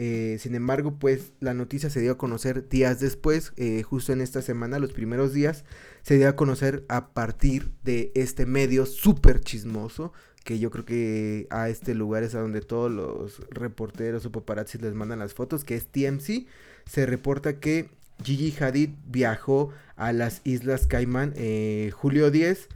Eh, 0.00 0.36
sin 0.38 0.54
embargo, 0.54 0.96
pues 0.98 1.32
la 1.40 1.54
noticia 1.54 1.90
se 1.90 2.00
dio 2.00 2.12
a 2.12 2.18
conocer 2.18 2.68
días 2.68 3.00
después, 3.00 3.52
eh, 3.56 3.82
justo 3.82 4.12
en 4.12 4.20
esta 4.20 4.42
semana, 4.42 4.78
los 4.78 4.92
primeros 4.92 5.32
días, 5.32 5.64
se 6.02 6.16
dio 6.16 6.28
a 6.28 6.36
conocer 6.36 6.84
a 6.88 7.08
partir 7.08 7.72
de 7.82 8.12
este 8.14 8.46
medio 8.46 8.86
súper 8.86 9.40
chismoso, 9.40 10.12
que 10.44 10.60
yo 10.60 10.70
creo 10.70 10.84
que 10.84 11.48
a 11.50 11.68
este 11.68 11.96
lugar 11.96 12.22
es 12.22 12.36
a 12.36 12.40
donde 12.40 12.60
todos 12.60 12.92
los 12.92 13.40
reporteros 13.50 14.24
o 14.24 14.30
paparazzi 14.30 14.78
les 14.78 14.94
mandan 14.94 15.18
las 15.18 15.34
fotos, 15.34 15.64
que 15.64 15.74
es 15.74 15.88
TMC, 15.88 16.46
se 16.86 17.04
reporta 17.04 17.58
que 17.58 17.90
Gigi 18.22 18.54
Hadid 18.58 18.90
viajó 19.06 19.70
a 19.96 20.12
las 20.12 20.40
Islas 20.44 20.86
Caimán 20.86 21.32
eh, 21.36 21.90
julio 21.94 22.30
10, 22.30 22.68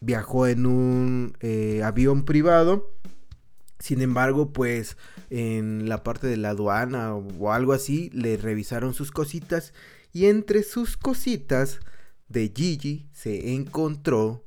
viajó 0.00 0.46
en 0.46 0.66
un 0.66 1.36
avión 1.82 2.24
privado, 2.24 2.94
sin 3.84 4.00
embargo, 4.00 4.50
pues 4.50 4.96
en 5.28 5.90
la 5.90 6.02
parte 6.02 6.26
de 6.26 6.38
la 6.38 6.50
aduana 6.50 7.14
o, 7.14 7.52
algo 7.52 7.74
así, 7.74 8.08
le 8.14 8.38
revisaron 8.38 8.94
sus 8.94 9.10
cositas 9.10 9.74
y 10.10 10.24
entre 10.24 10.62
sus 10.62 10.96
cositas 10.96 11.80
de 12.28 12.50
Gigi 12.56 13.06
se 13.12 13.52
encontró, 13.52 14.42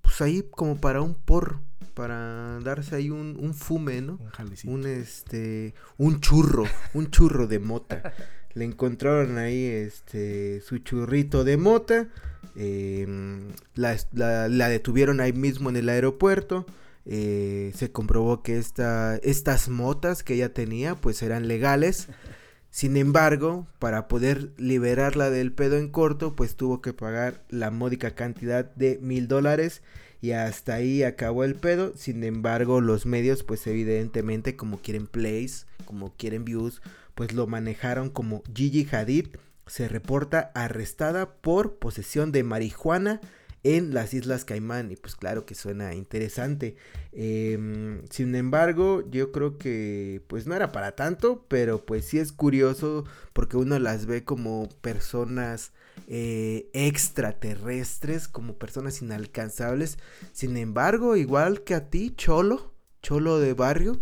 pues 0.00 0.22
ahí 0.22 0.46
como 0.50 0.80
para 0.80 1.02
un 1.02 1.14
porro, 1.14 1.60
para 1.92 2.58
darse 2.60 2.96
ahí 2.96 3.10
un, 3.10 3.36
un 3.38 3.52
fume, 3.52 4.00
¿no? 4.00 4.18
Un, 4.64 4.72
un 4.72 4.86
este, 4.86 5.74
un 5.98 6.20
churro, 6.20 6.64
un 6.94 7.10
churro 7.10 7.46
de 7.46 7.58
mota. 7.58 8.14
Le 8.60 8.66
encontraron 8.66 9.38
ahí 9.38 9.64
este 9.64 10.60
su 10.60 10.76
churrito 10.80 11.44
de 11.44 11.56
mota. 11.56 12.08
Em, 12.56 13.52
la, 13.74 13.96
la, 14.12 14.68
detuvieron 14.68 15.22
ahí 15.22 15.32
mismo 15.32 15.70
en 15.70 15.76
el 15.76 15.88
aeropuerto. 15.88 16.66
Eh, 17.06 17.72
se 17.74 17.90
comprobó 17.90 18.42
que 18.42 18.58
esta, 18.58 19.16
estas 19.22 19.70
motas 19.70 20.22
que 20.22 20.34
ella 20.34 20.52
tenía 20.52 20.94
pues 20.94 21.22
eran 21.22 21.48
legales. 21.48 22.08
Sin 22.68 22.98
embargo, 22.98 23.66
para 23.78 24.08
poder 24.08 24.50
liberarla 24.58 25.30
del 25.30 25.52
pedo 25.52 25.78
en 25.78 25.88
corto, 25.88 26.36
pues 26.36 26.54
tuvo 26.54 26.82
que 26.82 26.92
pagar 26.92 27.42
la 27.48 27.70
módica 27.70 28.14
cantidad 28.14 28.66
de 28.74 28.98
mil 29.00 29.26
dólares 29.26 29.80
y 30.20 30.32
hasta 30.32 30.74
ahí 30.74 31.02
acabó 31.02 31.44
el 31.44 31.54
pedo. 31.54 31.94
Sin 31.96 32.24
embargo, 32.24 32.82
los 32.82 33.06
medios, 33.06 33.42
pues 33.42 33.66
evidentemente, 33.66 34.54
como 34.54 34.82
quieren 34.82 35.06
plays, 35.06 35.66
como 35.86 36.14
quieren 36.18 36.44
views, 36.44 36.82
pues 37.20 37.34
lo 37.34 37.46
manejaron 37.46 38.08
como 38.08 38.42
Gigi 38.54 38.88
Hadid. 38.90 39.26
Se 39.66 39.88
reporta 39.88 40.52
arrestada 40.54 41.34
por 41.34 41.74
posesión 41.78 42.32
de 42.32 42.44
marihuana 42.44 43.20
en 43.62 43.92
las 43.92 44.14
Islas 44.14 44.46
Caimán. 44.46 44.90
Y 44.90 44.96
pues 44.96 45.16
claro 45.16 45.44
que 45.44 45.54
suena 45.54 45.92
interesante. 45.92 46.76
Em, 47.12 48.00
sin 48.08 48.34
embargo, 48.34 49.04
yo 49.10 49.32
creo 49.32 49.58
que 49.58 50.22
pues 50.28 50.46
no 50.46 50.54
era 50.54 50.72
para 50.72 50.96
tanto, 50.96 51.44
pero 51.46 51.84
pues 51.84 52.06
sí 52.06 52.18
es 52.18 52.32
curioso 52.32 53.04
porque 53.34 53.58
uno 53.58 53.78
las 53.78 54.06
ve 54.06 54.24
como 54.24 54.70
personas 54.80 55.72
eh, 56.06 56.70
extraterrestres, 56.72 58.28
como 58.28 58.54
personas 58.54 59.02
inalcanzables. 59.02 59.98
Sin 60.32 60.56
embargo, 60.56 61.16
igual 61.16 61.64
que 61.64 61.74
a 61.74 61.90
ti, 61.90 62.14
Cholo, 62.16 62.72
Cholo 63.02 63.40
de 63.40 63.52
barrio, 63.52 64.00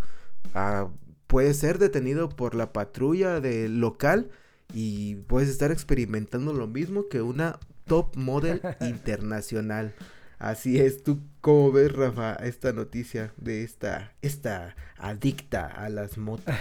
ah, 0.55 0.89
puede 1.29 1.55
ser 1.55 1.79
detenido 1.79 2.29
por 2.29 2.57
la 2.57 2.73
patrulla 2.73 3.41
del 3.41 3.81
local 3.81 4.31
y 4.75 5.15
puedes 5.15 5.49
estar 5.49 5.71
experimentando 5.71 6.53
lo 6.53 6.67
mismo 6.67 7.09
que 7.09 7.23
una 7.23 7.61
top 7.85 8.17
model 8.17 8.61
internacional. 8.81 9.95
Así 10.39 10.79
es, 10.79 11.03
¿tú 11.03 11.21
cómo 11.41 11.73
ves, 11.73 11.93
Rafa, 11.93 12.35
esta 12.35 12.73
noticia 12.73 13.33
de 13.37 13.63
esta, 13.63 14.13
esta 14.23 14.75
adicta 14.97 15.67
a 15.67 15.89
las 15.89 16.17
motos? 16.17 16.55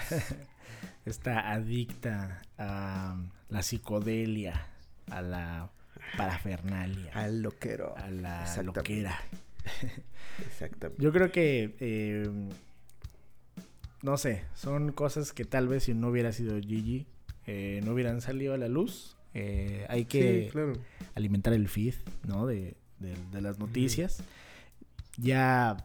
esta 1.06 1.52
adicta 1.52 2.42
a 2.58 3.18
la 3.50 3.64
psicodelia, 3.64 4.68
a 5.10 5.22
la 5.22 5.70
parafernalia. 6.18 7.12
Al 7.14 7.42
loquero. 7.42 7.96
A 7.98 8.10
la 8.10 8.64
loquera. 8.64 9.18
Exactamente. 10.46 11.02
Yo 11.04 11.12
creo 11.12 11.32
que, 11.32 11.76
eh, 11.80 12.30
no 14.01 14.18
sé, 14.18 14.44
son 14.56 14.92
cosas 14.92 15.34
que 15.34 15.46
tal 15.46 15.68
vez 15.68 15.84
si 15.84 15.94
no 15.94 16.10
hubiera 16.10 16.32
sido 16.32 16.60
Gigi, 16.60 17.08
eh, 17.46 17.82
no 17.84 17.94
hubieran 17.94 18.22
salido 18.22 18.54
a 18.54 18.58
la 18.58 18.68
luz. 18.68 19.16
Eh, 19.34 19.86
hay 19.89 20.06
que 20.06 20.51
alimentar 21.16 21.54
el 21.54 21.68
feed, 21.68 21.96
¿no? 22.27 22.46
De, 22.48 22.75
las 23.32 23.60
noticias. 23.60 24.24
Ya 25.18 25.77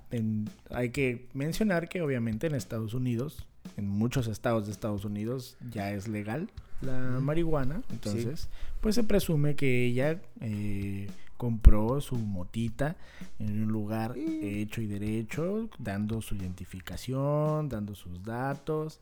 hay 0.70 0.90
que 0.90 1.28
mencionar 1.34 1.88
que 1.88 2.00
obviamente 2.02 2.46
en 2.46 2.54
Estados 2.54 2.94
Unidos, 2.94 3.46
en 3.76 3.86
muchos 3.88 4.26
estados 4.26 4.66
de 4.66 4.72
Estados 4.72 5.04
Unidos, 5.04 5.56
ya 5.70 5.92
es 5.92 6.08
legal 6.08 6.48
la 6.82 7.20
marihuana. 7.20 7.82
Entonces, 7.90 8.48
pues 8.80 8.94
se 8.94 9.04
presume 9.04 9.54
que 9.54 9.86
ella 9.86 10.20
eh, 10.40 11.08
compró 11.42 12.00
su 12.00 12.14
motita 12.14 12.94
en 13.40 13.64
un 13.64 13.72
lugar 13.72 14.14
hecho 14.16 14.80
y 14.80 14.86
derecho, 14.86 15.68
dando 15.76 16.22
su 16.22 16.36
identificación, 16.36 17.68
dando 17.68 17.96
sus 17.96 18.22
datos. 18.22 19.00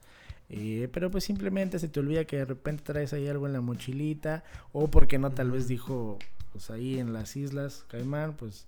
Eh, 0.49 0.89
pero 0.91 1.11
pues 1.11 1.25
simplemente 1.25 1.79
se 1.79 1.89
te 1.89 2.01
olvida 2.01 2.25
que 2.25 2.39
de 2.39 2.47
repente 2.47 2.83
traes 2.83 3.13
ahí 3.13 3.29
algo 3.29 3.47
en 3.47 3.53
la 3.53 3.61
mochilita. 3.61 4.43
O 4.73 4.89
porque 4.89 5.19
no, 5.19 5.29
tal 5.33 5.51
vez 5.51 5.69
dijo, 5.69 6.19
pues 6.53 6.71
ahí 6.71 6.99
en 6.99 7.13
las 7.13 7.37
islas 7.37 7.85
Caimán, 7.89 8.33
pues 8.33 8.65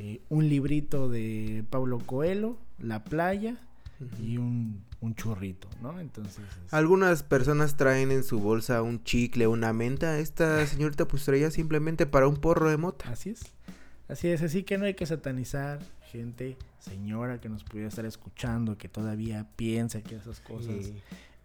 eh, 0.00 0.20
un 0.28 0.48
librito 0.48 1.08
de 1.08 1.62
Pablo 1.70 1.98
Coelho, 1.98 2.58
La 2.80 3.04
playa 3.04 3.56
y 4.20 4.38
un, 4.38 4.82
un, 5.02 5.14
churrito, 5.14 5.68
¿no? 5.82 6.00
Entonces... 6.00 6.44
Algunas 6.70 7.22
personas 7.22 7.76
traen 7.76 8.10
en 8.10 8.24
su 8.24 8.40
bolsa 8.40 8.82
un 8.82 9.04
chicle, 9.04 9.46
una 9.46 9.72
menta. 9.72 10.18
Esta 10.18 10.66
señorita 10.66 11.06
pues 11.06 11.24
traía 11.24 11.50
simplemente 11.50 12.06
para 12.06 12.28
un 12.28 12.36
porro 12.36 12.70
de 12.70 12.76
mota. 12.76 13.10
Así 13.10 13.30
es. 13.30 13.42
Así 14.08 14.28
es, 14.28 14.42
así 14.42 14.62
que 14.62 14.78
no 14.78 14.84
hay 14.84 14.94
que 14.94 15.06
satanizar 15.06 15.80
gente, 16.12 16.58
señora 16.78 17.40
que 17.40 17.48
nos 17.48 17.64
pudiera 17.64 17.88
estar 17.88 18.04
escuchando, 18.04 18.76
que 18.76 18.88
todavía 18.88 19.46
piensa 19.56 20.02
que 20.02 20.16
esas 20.16 20.40
cosas... 20.40 20.92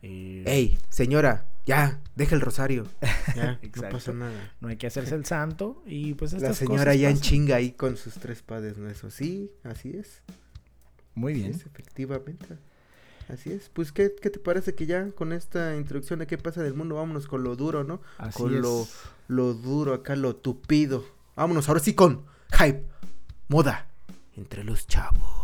Eh... 0.03 0.43
Ey, 0.45 0.77
señora, 0.89 1.47
ya, 1.65 1.99
deja 2.15 2.35
el 2.35 2.41
rosario. 2.41 2.85
Ya, 3.35 3.59
no 3.75 3.89
pasa 3.89 4.13
nada. 4.13 4.53
No 4.61 4.69
hay 4.69 4.77
que 4.77 4.87
hacerse 4.87 5.13
el 5.13 5.25
santo 5.33 5.83
y 5.85 6.15
pues 6.15 6.33
La 6.33 6.53
señora 6.53 6.95
ya 6.95 7.09
en 7.09 7.19
chinga 7.19 7.57
ahí 7.57 7.71
con 7.71 7.95
sus 7.95 8.15
tres 8.15 8.41
padres 8.41 8.77
nuestros. 8.77 9.13
Sí, 9.13 9.51
así 9.63 9.91
es. 9.95 10.23
Muy 11.13 11.33
bien. 11.33 11.51
efectivamente. 11.51 12.57
Así 13.29 13.51
es. 13.51 13.69
Pues, 13.69 13.91
¿qué, 13.91 14.15
¿qué, 14.21 14.29
te 14.29 14.39
parece 14.39 14.73
que 14.73 14.85
ya 14.85 15.11
con 15.11 15.33
esta 15.33 15.75
introducción 15.75 16.19
de 16.19 16.27
qué 16.27 16.37
pasa 16.37 16.63
del 16.63 16.73
mundo, 16.73 16.95
vámonos 16.95 17.27
con 17.27 17.43
lo 17.43 17.55
duro, 17.55 17.83
¿no? 17.83 18.01
Así 18.17 18.41
con 18.41 18.55
es. 18.55 18.61
lo, 18.61 18.87
lo 19.27 19.53
duro 19.53 19.93
acá, 19.93 20.15
lo 20.15 20.35
tupido. 20.35 21.03
Vámonos 21.35 21.67
ahora 21.67 21.81
sí 21.81 21.93
con 21.93 22.25
hype, 22.57 22.85
moda, 23.49 23.89
entre 24.35 24.63
los 24.63 24.87
chavos. 24.87 25.37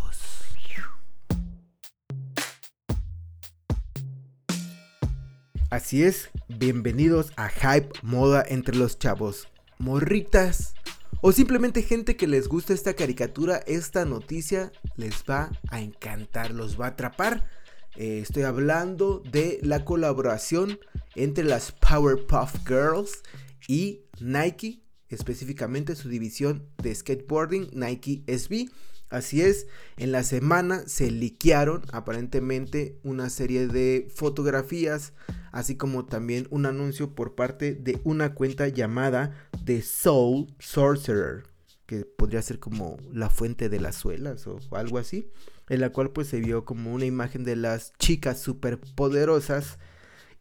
Así 5.74 6.04
es, 6.04 6.30
bienvenidos 6.48 7.34
a 7.36 7.50
Hype 7.50 7.90
Moda 8.04 8.46
entre 8.48 8.76
los 8.76 9.00
chavos. 9.00 9.48
Morritas 9.80 10.76
o 11.22 11.32
simplemente 11.32 11.82
gente 11.82 12.16
que 12.16 12.28
les 12.28 12.48
gusta 12.48 12.74
esta 12.74 12.94
caricatura, 12.94 13.56
esta 13.66 14.06
noticia 14.06 14.72
les 14.98 15.24
va 15.28 15.50
a 15.70 15.82
encantar, 15.82 16.52
los 16.52 16.80
va 16.80 16.86
a 16.86 16.90
atrapar. 16.90 17.50
Eh, 17.96 18.20
estoy 18.20 18.44
hablando 18.44 19.22
de 19.32 19.60
la 19.62 19.86
colaboración 19.86 20.80
entre 21.16 21.44
las 21.44 21.72
Powerpuff 21.72 22.56
Girls 22.68 23.22
y 23.68 24.02
Nike, 24.20 24.82
específicamente 25.10 25.96
su 25.96 26.10
división 26.10 26.68
de 26.82 26.96
skateboarding, 26.96 27.70
Nike 27.74 28.24
SB. 28.28 28.70
Así 29.10 29.42
es, 29.42 29.68
en 29.98 30.12
la 30.12 30.24
semana 30.24 30.84
se 30.88 31.12
liquearon 31.12 31.84
aparentemente 31.92 32.98
una 33.04 33.30
serie 33.30 33.68
de 33.68 34.10
fotografías, 34.16 35.14
así 35.52 35.76
como 35.76 36.06
también 36.06 36.48
un 36.50 36.66
anuncio 36.66 37.14
por 37.14 37.36
parte 37.36 37.76
de 37.76 38.02
una 38.04 38.34
cuenta 38.34 38.70
llamada 38.70 39.50
The 39.66 39.84
Soul 39.84 40.48
Sorcerer, 40.58 41.44
que 41.86 42.06
podría 42.06 42.42
ser 42.42 42.58
como 42.58 42.98
la 43.12 43.30
fuente 43.30 43.70
de 43.70 43.80
las 43.80 43.98
suelas 43.98 44.48
o 44.48 44.58
algo 44.72 44.98
así, 44.98 45.30
en 45.70 45.82
la 45.82 45.92
cual 45.92 46.12
pues 46.12 46.28
se 46.28 46.40
vio 46.40 46.66
como 46.66 46.94
una 46.94 47.06
imagen 47.06 47.44
de 47.44 47.56
las 47.56 47.94
chicas 47.98 48.40
superpoderosas 48.42 49.80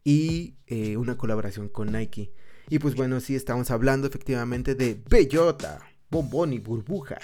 y 0.03 0.55
eh, 0.67 0.97
una 0.97 1.17
colaboración 1.17 1.69
con 1.69 1.91
Nike. 1.91 2.31
Y 2.69 2.79
pues 2.79 2.95
bueno, 2.95 3.19
sí 3.19 3.35
estamos 3.35 3.71
hablando 3.71 4.07
efectivamente 4.07 4.75
de 4.75 5.01
Bellota, 5.09 5.79
Bombón 6.09 6.53
y 6.53 6.59
Burbuja. 6.59 7.17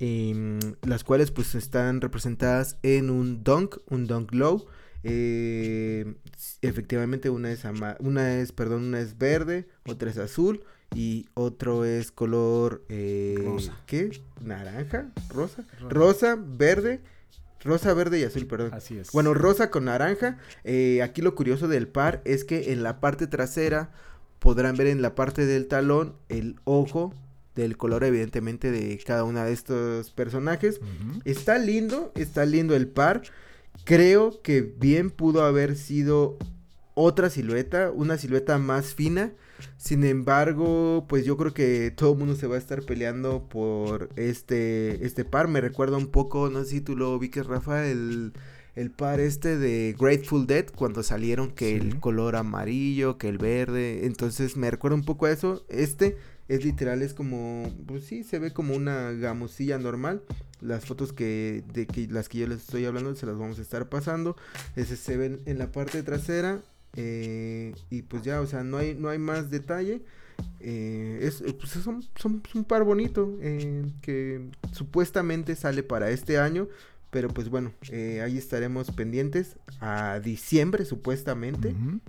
Eh, 0.00 0.60
las 0.82 1.02
cuales 1.02 1.32
pues 1.32 1.54
están 1.54 2.00
representadas 2.00 2.78
en 2.82 3.10
un 3.10 3.42
dunk, 3.42 3.78
un 3.90 4.06
dunk 4.06 4.32
low. 4.32 4.66
Eh, 5.04 6.14
efectivamente 6.60 7.30
una 7.30 7.50
es 7.52 7.62
una 8.00 8.38
es, 8.38 8.52
perdón, 8.52 8.84
una 8.84 9.00
es 9.00 9.16
verde, 9.16 9.68
otra 9.86 10.10
es 10.10 10.18
azul 10.18 10.64
y 10.94 11.26
otro 11.34 11.84
es 11.84 12.10
color 12.10 12.84
eh, 12.88 13.36
rosa. 13.38 13.80
¿Qué? 13.86 14.20
Naranja, 14.40 15.10
rosa, 15.30 15.64
rosa, 15.78 15.88
rosa 15.88 16.38
verde. 16.40 17.00
Rosa, 17.64 17.92
verde 17.94 18.20
y 18.20 18.24
azul, 18.24 18.46
perdón. 18.46 18.72
Así 18.72 18.98
es. 18.98 19.10
Bueno, 19.12 19.34
rosa 19.34 19.70
con 19.70 19.86
naranja. 19.86 20.38
Eh, 20.64 21.02
aquí 21.02 21.22
lo 21.22 21.34
curioso 21.34 21.68
del 21.68 21.88
par 21.88 22.22
es 22.24 22.44
que 22.44 22.72
en 22.72 22.82
la 22.82 23.00
parte 23.00 23.26
trasera 23.26 23.90
podrán 24.38 24.76
ver 24.76 24.86
en 24.86 25.02
la 25.02 25.14
parte 25.14 25.46
del 25.46 25.66
talón 25.66 26.14
el 26.28 26.56
ojo 26.64 27.14
del 27.54 27.76
color 27.76 28.04
evidentemente 28.04 28.70
de 28.70 28.98
cada 29.04 29.24
una 29.24 29.44
de 29.44 29.52
estos 29.52 30.12
personajes. 30.12 30.80
Uh 30.80 30.84
-huh. 30.84 31.22
Está 31.24 31.58
lindo, 31.58 32.12
está 32.14 32.44
lindo 32.44 32.76
el 32.76 32.86
par. 32.86 33.22
Creo 33.84 34.40
que 34.42 34.62
bien 34.62 35.10
pudo 35.10 35.42
haber 35.44 35.76
sido 35.76 36.38
otra 36.98 37.30
silueta, 37.30 37.92
una 37.92 38.18
silueta 38.18 38.58
más 38.58 38.92
fina. 38.92 39.32
Sin 39.76 40.04
embargo, 40.04 41.06
pues 41.08 41.24
yo 41.24 41.36
creo 41.36 41.54
que 41.54 41.92
todo 41.92 42.12
el 42.12 42.18
mundo 42.18 42.34
se 42.34 42.48
va 42.48 42.56
a 42.56 42.58
estar 42.58 42.82
peleando 42.82 43.48
por 43.48 44.10
este, 44.16 45.04
este 45.06 45.24
par. 45.24 45.46
Me 45.46 45.60
recuerda 45.60 45.96
un 45.96 46.08
poco, 46.08 46.50
no 46.50 46.64
sé 46.64 46.70
si 46.70 46.80
tú 46.80 46.96
lo 46.96 47.14
ubiques, 47.14 47.46
Rafa, 47.46 47.86
el, 47.86 48.32
el 48.74 48.90
par 48.90 49.20
este 49.20 49.56
de 49.56 49.94
Grateful 49.98 50.48
Dead 50.48 50.66
cuando 50.74 51.04
salieron 51.04 51.52
que 51.52 51.70
sí. 51.70 51.74
el 51.76 52.00
color 52.00 52.34
amarillo, 52.34 53.16
que 53.16 53.28
el 53.28 53.38
verde. 53.38 54.04
Entonces 54.04 54.56
me 54.56 54.68
recuerda 54.68 54.96
un 54.96 55.04
poco 55.04 55.26
a 55.26 55.30
eso. 55.30 55.64
Este 55.68 56.16
es 56.48 56.64
literal, 56.64 57.02
es 57.02 57.14
como, 57.14 57.72
pues 57.86 58.04
sí, 58.04 58.24
se 58.24 58.40
ve 58.40 58.52
como 58.52 58.74
una 58.74 59.12
gamosilla 59.12 59.78
normal. 59.78 60.22
Las 60.60 60.84
fotos 60.84 61.12
que, 61.12 61.62
de 61.72 61.86
que 61.86 62.08
las 62.08 62.28
que 62.28 62.38
yo 62.38 62.48
les 62.48 62.58
estoy 62.58 62.86
hablando 62.86 63.14
se 63.14 63.26
las 63.26 63.38
vamos 63.38 63.60
a 63.60 63.62
estar 63.62 63.88
pasando. 63.88 64.36
Ese 64.74 64.96
se 64.96 65.16
ven 65.16 65.40
en 65.46 65.58
la 65.58 65.70
parte 65.70 66.02
trasera. 66.02 66.60
Eh, 67.00 67.74
y 67.90 68.02
pues 68.02 68.22
ya, 68.22 68.40
o 68.40 68.46
sea, 68.46 68.64
no 68.64 68.76
hay, 68.78 68.94
no 68.94 69.08
hay 69.08 69.18
más 69.18 69.50
detalle. 69.50 70.02
Eh, 70.58 71.20
es, 71.22 71.42
pues 71.52 71.70
son, 71.70 72.02
son, 72.02 72.02
son, 72.16 72.42
un 72.54 72.64
par 72.64 72.82
bonito 72.82 73.38
eh, 73.40 73.86
que 74.02 74.50
supuestamente 74.72 75.54
sale 75.54 75.84
para 75.84 76.10
este 76.10 76.38
año. 76.38 76.68
Pero 77.10 77.28
pues 77.28 77.48
bueno, 77.48 77.72
eh, 77.90 78.20
ahí 78.22 78.36
estaremos 78.36 78.90
pendientes 78.90 79.56
a 79.80 80.18
diciembre 80.18 80.84
supuestamente. 80.84 81.68
Uh 81.68 81.72
-huh. 81.72 82.00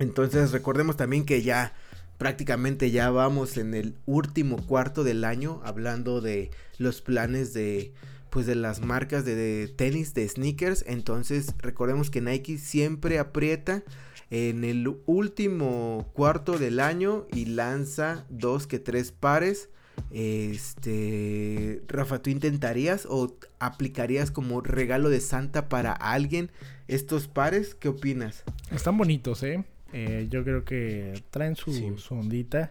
Entonces 0.00 0.50
recordemos 0.50 0.96
también 0.96 1.24
que 1.24 1.42
ya 1.42 1.72
prácticamente 2.18 2.90
ya 2.90 3.10
vamos 3.10 3.56
en 3.56 3.74
el 3.74 3.94
último 4.04 4.56
cuarto 4.66 5.04
del 5.04 5.24
año 5.24 5.60
hablando 5.64 6.20
de 6.20 6.50
los 6.76 7.00
planes 7.00 7.54
de 7.54 7.92
pues 8.30 8.44
de 8.44 8.56
las 8.56 8.82
marcas 8.82 9.24
de, 9.24 9.34
de, 9.34 9.68
tenis 9.68 10.12
de 10.12 10.28
sneakers 10.28 10.84
entonces 10.86 11.54
recordemos 11.58 12.10
que 12.10 12.20
Nike 12.20 12.58
siempre 12.58 13.18
aprieta 13.18 13.84
en 14.30 14.64
el 14.64 14.96
último 15.06 16.10
cuarto 16.12 16.58
del 16.58 16.80
año 16.80 17.26
y 17.32 17.46
lanza 17.46 18.26
dos 18.28 18.66
que 18.66 18.78
tres 18.78 19.12
pares 19.12 19.70
este 20.10 21.82
Rafa 21.88 22.22
tú 22.22 22.30
intentarías 22.30 23.06
o 23.08 23.36
aplicarías 23.58 24.30
como 24.30 24.60
regalo 24.60 25.08
de 25.08 25.20
Santa 25.20 25.68
para 25.68 25.92
alguien 25.92 26.50
estos 26.86 27.26
pares 27.26 27.74
qué 27.74 27.88
opinas 27.88 28.44
están 28.70 28.96
bonitos 28.96 29.42
eh 29.42 29.64
eh, 29.92 30.26
yo 30.30 30.44
creo 30.44 30.64
que 30.64 31.22
traen 31.30 31.56
su, 31.56 31.72
sí. 31.72 31.94
su 31.96 32.14
ondita. 32.14 32.68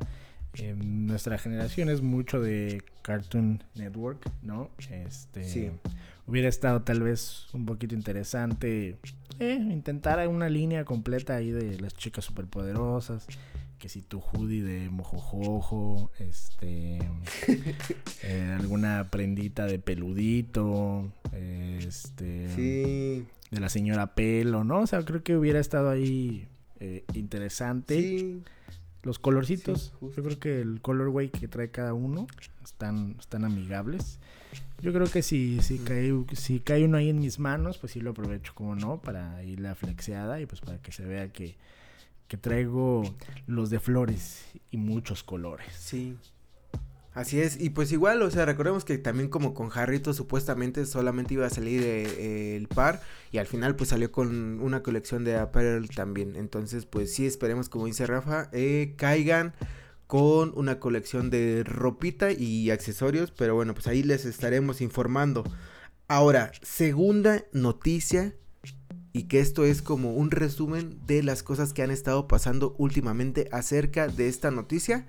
Eh, 0.53 0.75
nuestra 0.75 1.37
generación 1.37 1.89
es 1.89 2.01
mucho 2.01 2.41
de 2.41 2.83
Cartoon 3.01 3.63
Network, 3.75 4.29
¿no? 4.41 4.69
Este, 4.89 5.43
sí. 5.43 5.71
Hubiera 6.25 6.49
estado 6.49 6.81
tal 6.81 7.01
vez 7.01 7.47
un 7.53 7.65
poquito 7.65 7.95
interesante 7.95 8.97
eh, 9.39 9.55
intentar 9.55 10.25
una 10.27 10.49
línea 10.49 10.85
completa 10.85 11.35
ahí 11.35 11.51
de 11.51 11.79
las 11.79 11.93
chicas 11.93 12.25
superpoderosas. 12.25 13.27
Que 13.77 13.89
si 13.89 14.01
tu 14.01 14.19
hoodie 14.19 14.63
de 14.63 14.89
mojojojo, 14.89 16.11
este, 16.17 16.97
eh, 18.23 18.55
alguna 18.59 19.07
prendita 19.11 19.67
de 19.67 19.77
peludito, 19.77 21.11
este, 21.31 22.49
sí. 22.55 23.25
de 23.51 23.59
la 23.59 23.69
señora 23.69 24.15
pelo, 24.15 24.63
¿no? 24.63 24.81
O 24.81 24.87
sea, 24.87 25.05
creo 25.05 25.21
que 25.23 25.37
hubiera 25.37 25.59
estado 25.59 25.91
ahí 25.91 26.47
eh, 26.79 27.05
interesante. 27.13 28.01
Sí. 28.01 28.43
Los 29.03 29.19
colorcitos, 29.19 29.93
sí, 29.99 30.07
yo 30.17 30.23
creo 30.23 30.39
que 30.39 30.59
el 30.59 30.81
colorway 30.81 31.29
que 31.29 31.47
trae 31.47 31.69
cada 31.69 31.93
uno 31.93 32.25
están, 32.63 33.15
están 33.19 33.45
amigables. 33.45 34.19
Yo 34.81 34.93
creo 34.93 35.07
que 35.07 35.23
si, 35.23 35.61
si, 35.61 35.79
cae, 35.79 36.13
si 36.33 36.59
cae 36.59 36.85
uno 36.85 36.97
ahí 36.97 37.09
en 37.09 37.19
mis 37.19 37.39
manos, 37.39 37.77
pues 37.77 37.93
sí 37.93 38.01
lo 38.01 38.11
aprovecho, 38.11 38.53
como 38.53 38.75
no, 38.75 39.01
para 39.01 39.43
ir 39.43 39.59
la 39.59 39.75
flexeada 39.75 40.39
y 40.39 40.45
pues 40.45 40.61
para 40.61 40.81
que 40.81 40.91
se 40.91 41.03
vea 41.05 41.31
que, 41.31 41.55
que 42.27 42.37
traigo 42.37 43.03
los 43.47 43.69
de 43.69 43.79
flores 43.79 44.45
y 44.69 44.77
muchos 44.77 45.23
colores. 45.23 45.73
Sí, 45.75 46.15
Así 47.17 47.41
es, 47.41 47.59
y 47.59 47.71
pues 47.71 47.91
igual, 47.91 48.21
o 48.21 48.29
sea, 48.29 48.45
recordemos 48.45 48.85
que 48.85 48.99
también 48.99 49.27
como 49.27 49.55
con 49.55 49.69
Jarrito 49.69 50.13
supuestamente 50.13 50.85
solamente 50.85 51.33
iba 51.33 51.47
a 51.47 51.49
salir 51.49 51.81
eh, 51.83 52.55
el 52.55 52.67
par 52.67 53.01
y 53.31 53.39
al 53.39 53.47
final 53.47 53.75
pues 53.75 53.89
salió 53.89 54.11
con 54.11 54.61
una 54.61 54.83
colección 54.83 55.23
de 55.23 55.35
apparel 55.35 55.89
también. 55.89 56.35
Entonces 56.35 56.85
pues 56.85 57.11
sí, 57.11 57.25
esperemos 57.25 57.69
como 57.69 57.87
dice 57.87 58.05
Rafa, 58.05 58.49
eh, 58.51 58.93
caigan 58.97 59.55
con 60.07 60.53
una 60.55 60.79
colección 60.79 61.29
de 61.29 61.63
ropita 61.65 62.31
y 62.31 62.71
accesorios, 62.71 63.31
pero 63.31 63.55
bueno, 63.55 63.73
pues 63.73 63.87
ahí 63.87 64.03
les 64.03 64.25
estaremos 64.25 64.81
informando. 64.81 65.43
Ahora, 66.07 66.53
segunda 66.61 67.43
noticia 67.51 68.33
y 69.11 69.23
que 69.23 69.41
esto 69.41 69.65
es 69.65 69.81
como 69.81 70.13
un 70.13 70.31
resumen 70.31 70.99
de 71.05 71.23
las 71.23 71.43
cosas 71.43 71.73
que 71.73 71.83
han 71.83 71.91
estado 71.91 72.27
pasando 72.27 72.75
últimamente 72.77 73.49
acerca 73.51 74.07
de 74.07 74.29
esta 74.29 74.51
noticia. 74.51 75.07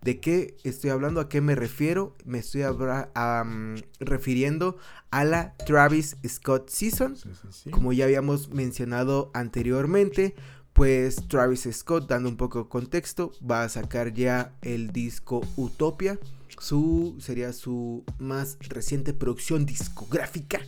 ¿De 0.00 0.18
qué 0.18 0.56
estoy 0.64 0.90
hablando? 0.90 1.20
¿A 1.20 1.28
qué 1.28 1.40
me 1.40 1.54
refiero? 1.54 2.16
Me 2.24 2.38
estoy 2.38 2.62
um, 2.64 3.76
refiriendo 4.00 4.76
a 5.12 5.24
la 5.24 5.54
Travis 5.58 6.16
Scott 6.26 6.70
Season. 6.70 7.14
Sí, 7.14 7.28
sí, 7.40 7.48
sí. 7.50 7.70
Como 7.70 7.92
ya 7.92 8.06
habíamos 8.06 8.50
mencionado 8.50 9.30
anteriormente, 9.32 10.34
pues 10.72 11.28
Travis 11.28 11.68
Scott, 11.72 12.08
dando 12.08 12.28
un 12.28 12.36
poco 12.36 12.62
de 12.62 12.68
contexto, 12.68 13.32
va 13.48 13.62
a 13.62 13.68
sacar 13.68 14.12
ya 14.14 14.56
el 14.62 14.92
disco 14.92 15.42
Utopia. 15.56 16.18
Su, 16.58 17.16
sería 17.18 17.52
su 17.52 18.04
más 18.18 18.58
reciente 18.60 19.12
producción 19.12 19.66
discográfica. 19.66 20.60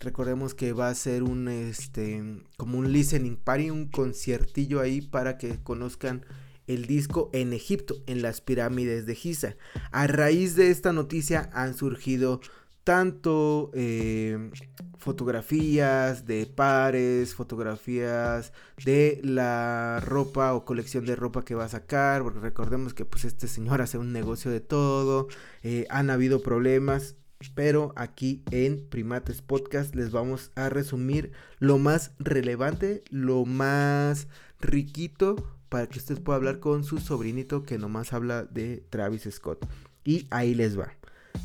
Recordemos 0.00 0.54
que 0.54 0.72
va 0.72 0.88
a 0.88 0.94
ser 0.94 1.22
un 1.22 1.48
este 1.48 2.22
como 2.56 2.78
un 2.78 2.92
listening 2.92 3.36
party, 3.36 3.70
un 3.70 3.86
conciertillo 3.86 4.80
ahí 4.80 5.00
para 5.00 5.38
que 5.38 5.62
conozcan 5.62 6.24
el 6.66 6.86
disco 6.86 7.30
en 7.32 7.52
Egipto, 7.52 8.02
en 8.06 8.22
las 8.22 8.40
pirámides 8.40 9.06
de 9.06 9.14
Giza. 9.14 9.56
A 9.90 10.06
raíz 10.06 10.56
de 10.56 10.70
esta 10.70 10.92
noticia 10.92 11.50
han 11.52 11.74
surgido 11.74 12.40
tanto 12.84 13.70
eh, 13.74 14.50
fotografías 14.98 16.26
de 16.26 16.46
pares, 16.46 17.34
fotografías 17.34 18.52
de 18.84 19.20
la 19.22 20.00
ropa 20.00 20.54
o 20.54 20.64
colección 20.64 21.04
de 21.04 21.16
ropa 21.16 21.44
que 21.44 21.54
va 21.54 21.64
a 21.64 21.68
sacar, 21.68 22.22
porque 22.22 22.40
recordemos 22.40 22.94
que 22.94 23.04
pues 23.04 23.24
este 23.24 23.48
señor 23.48 23.80
hace 23.82 23.98
un 23.98 24.12
negocio 24.12 24.50
de 24.50 24.60
todo, 24.60 25.28
eh, 25.62 25.86
han 25.90 26.10
habido 26.10 26.42
problemas, 26.42 27.16
pero 27.54 27.92
aquí 27.96 28.42
en 28.50 28.88
Primates 28.88 29.42
Podcast 29.42 29.94
les 29.94 30.12
vamos 30.12 30.52
a 30.54 30.68
resumir 30.68 31.32
lo 31.58 31.78
más 31.78 32.12
relevante, 32.18 33.02
lo 33.10 33.44
más 33.44 34.28
riquito 34.60 35.36
para 35.68 35.88
que 35.88 35.98
usted 35.98 36.20
pueda 36.22 36.36
hablar 36.36 36.60
con 36.60 36.84
su 36.84 36.98
sobrinito 36.98 37.62
que 37.64 37.78
nomás 37.78 38.12
habla 38.12 38.44
de 38.44 38.84
Travis 38.90 39.28
Scott. 39.30 39.66
Y 40.04 40.26
ahí 40.30 40.54
les 40.54 40.78
va. 40.78 40.92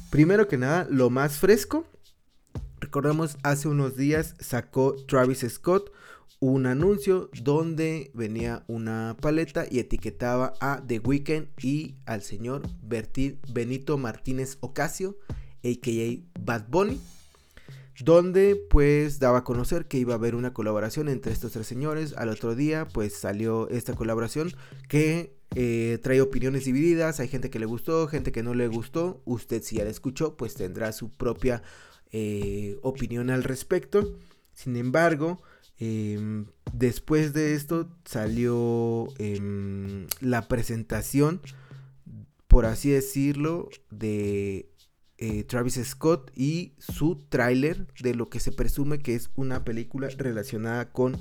Primero 0.09 0.47
que 0.47 0.57
nada, 0.57 0.87
lo 0.89 1.09
más 1.09 1.37
fresco. 1.37 1.85
Recordemos, 2.79 3.37
hace 3.43 3.67
unos 3.67 3.95
días 3.97 4.35
sacó 4.39 4.95
Travis 5.07 5.45
Scott 5.49 5.91
un 6.39 6.67
anuncio 6.67 7.29
donde 7.41 8.11
venía 8.13 8.63
una 8.67 9.17
paleta 9.19 9.65
y 9.69 9.79
etiquetaba 9.79 10.53
a 10.59 10.83
The 10.85 10.99
Weeknd 10.99 11.47
y 11.63 11.95
al 12.05 12.21
señor 12.21 12.61
Benito 12.83 13.97
Martínez 13.97 14.57
Ocasio, 14.59 15.17
a.k.a. 15.63 16.39
Bad 16.39 16.67
Bunny, 16.69 17.01
donde 17.99 18.55
pues 18.69 19.17
daba 19.17 19.39
a 19.39 19.43
conocer 19.43 19.87
que 19.87 19.97
iba 19.97 20.13
a 20.13 20.17
haber 20.17 20.35
una 20.35 20.53
colaboración 20.53 21.09
entre 21.09 21.33
estos 21.33 21.53
tres 21.53 21.65
señores. 21.65 22.13
Al 22.15 22.29
otro 22.29 22.53
día 22.53 22.87
pues 22.87 23.15
salió 23.15 23.67
esta 23.69 23.95
colaboración 23.95 24.53
que 24.87 25.36
eh, 25.55 25.99
trae 26.03 26.21
opiniones 26.21 26.65
divididas, 26.65 27.19
hay 27.19 27.27
gente 27.27 27.49
que 27.49 27.59
le 27.59 27.65
gustó, 27.65 28.07
gente 28.07 28.31
que 28.31 28.43
no 28.43 28.53
le 28.53 28.67
gustó. 28.67 29.21
Usted 29.25 29.61
si 29.63 29.77
ya 29.77 29.83
la 29.83 29.89
escuchó, 29.89 30.35
pues 30.37 30.55
tendrá 30.55 30.91
su 30.91 31.09
propia 31.09 31.63
eh, 32.11 32.77
opinión 32.83 33.29
al 33.29 33.43
respecto. 33.43 34.17
Sin 34.53 34.75
embargo, 34.75 35.41
em, 35.79 36.47
después 36.73 37.33
de 37.33 37.53
esto 37.53 37.89
salió 38.05 39.07
em, 39.17 40.07
la 40.21 40.47
presentación, 40.47 41.41
por 42.47 42.65
así 42.65 42.89
decirlo, 42.89 43.69
de 43.91 44.69
eh, 45.17 45.43
Travis 45.43 45.79
Scott 45.83 46.31
y 46.35 46.73
su 46.77 47.23
tráiler 47.29 47.87
de 47.99 48.13
lo 48.13 48.29
que 48.29 48.39
se 48.39 48.51
presume 48.51 48.99
que 48.99 49.15
es 49.15 49.31
una 49.35 49.63
película 49.63 50.09
relacionada 50.09 50.91
con 50.91 51.17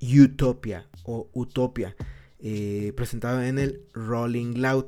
Utopia 0.00 0.88
o 1.04 1.30
Utopia. 1.32 1.94
Eh, 2.40 2.92
presentado 2.96 3.42
en 3.42 3.58
el 3.58 3.82
Rolling 3.92 4.54
Loud. 4.58 4.86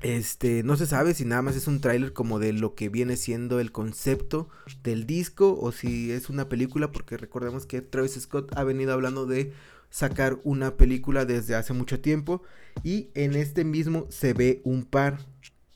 Este, 0.00 0.64
no 0.64 0.76
se 0.76 0.86
sabe 0.86 1.14
si 1.14 1.24
nada 1.24 1.42
más 1.42 1.54
es 1.54 1.68
un 1.68 1.80
tráiler 1.80 2.12
como 2.12 2.40
de 2.40 2.52
lo 2.52 2.74
que 2.74 2.88
viene 2.88 3.16
siendo 3.16 3.60
el 3.60 3.70
concepto 3.70 4.48
del 4.82 5.06
disco 5.06 5.56
o 5.60 5.70
si 5.70 6.10
es 6.10 6.28
una 6.28 6.48
película, 6.48 6.90
porque 6.90 7.16
recordemos 7.16 7.66
que 7.66 7.82
Travis 7.82 8.20
Scott 8.20 8.50
ha 8.56 8.64
venido 8.64 8.92
hablando 8.92 9.26
de 9.26 9.52
sacar 9.90 10.40
una 10.42 10.76
película 10.76 11.24
desde 11.24 11.54
hace 11.54 11.72
mucho 11.72 12.00
tiempo 12.00 12.42
y 12.82 13.10
en 13.14 13.34
este 13.34 13.64
mismo 13.64 14.06
se 14.08 14.32
ve 14.32 14.60
un 14.64 14.84
par 14.84 15.20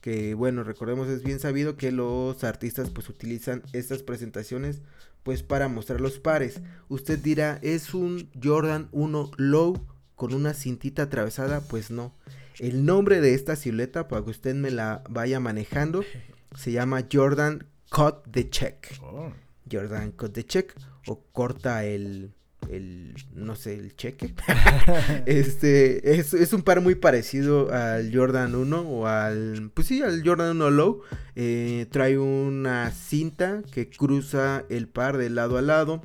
que 0.01 0.35
bueno, 0.35 0.63
recordemos 0.65 1.09
es 1.09 1.23
bien 1.23 1.39
sabido 1.39 1.77
que 1.77 1.93
los 1.93 2.43
artistas 2.45 2.91
pues 2.91 3.09
utilizan 3.09 3.63
estas 3.73 4.03
presentaciones 4.03 4.81
pues 5.23 5.43
para 5.43 5.69
mostrar 5.69 6.01
los 6.01 6.19
pares. 6.21 6.61
Usted 6.89 7.19
dirá, 7.19 7.59
¿es 7.63 7.93
un 7.93 8.31
Jordan 8.43 8.89
1 8.93 9.33
Low 9.37 9.85
con 10.17 10.35
una 10.35 10.55
cintita 10.55 11.03
atravesada, 11.03 11.61
pues 11.61 11.91
no. 11.91 12.13
El 12.59 12.87
nombre 12.87 13.21
de 13.21 13.35
esta 13.35 13.55
silueta, 13.55 14.09
para 14.09 14.25
que 14.25 14.31
usted 14.31 14.55
me 14.55 14.71
la 14.71 15.05
vaya 15.09 15.39
manejando, 15.39 16.03
se 16.57 16.73
llama 16.73 17.07
Jordan 17.13 17.67
Cut 17.91 18.29
the 18.31 18.51
Check. 18.51 18.99
Oh. 19.03 19.33
Jordan 19.71 20.13
Cut 20.13 20.33
the 20.33 20.45
Check 20.45 20.75
o 21.07 21.21
corta 21.33 21.85
el, 21.85 22.33
el 22.71 23.15
no 23.35 23.57
sé, 23.57 23.75
el 23.75 23.95
cheque. 23.95 24.35
este 25.27 26.19
es, 26.19 26.33
es, 26.33 26.53
un 26.53 26.63
par 26.63 26.81
muy 26.81 26.95
parecido 26.95 27.73
al 27.73 28.15
Jordan 28.15 28.55
1 28.55 28.81
o 28.81 29.07
al, 29.07 29.71
pues 29.75 29.87
sí, 29.89 30.03
al 30.03 30.23
Jordan 30.25 30.57
1 30.57 30.71
Low. 30.71 31.03
Eh, 31.35 31.87
trae 31.91 32.19
una 32.19 32.91
cinta 32.91 33.63
que 33.71 33.91
cruza 33.91 34.65
el 34.71 34.89
par 34.89 35.19
de 35.19 35.29
lado 35.31 35.59
a 35.59 35.63
lado 35.63 36.01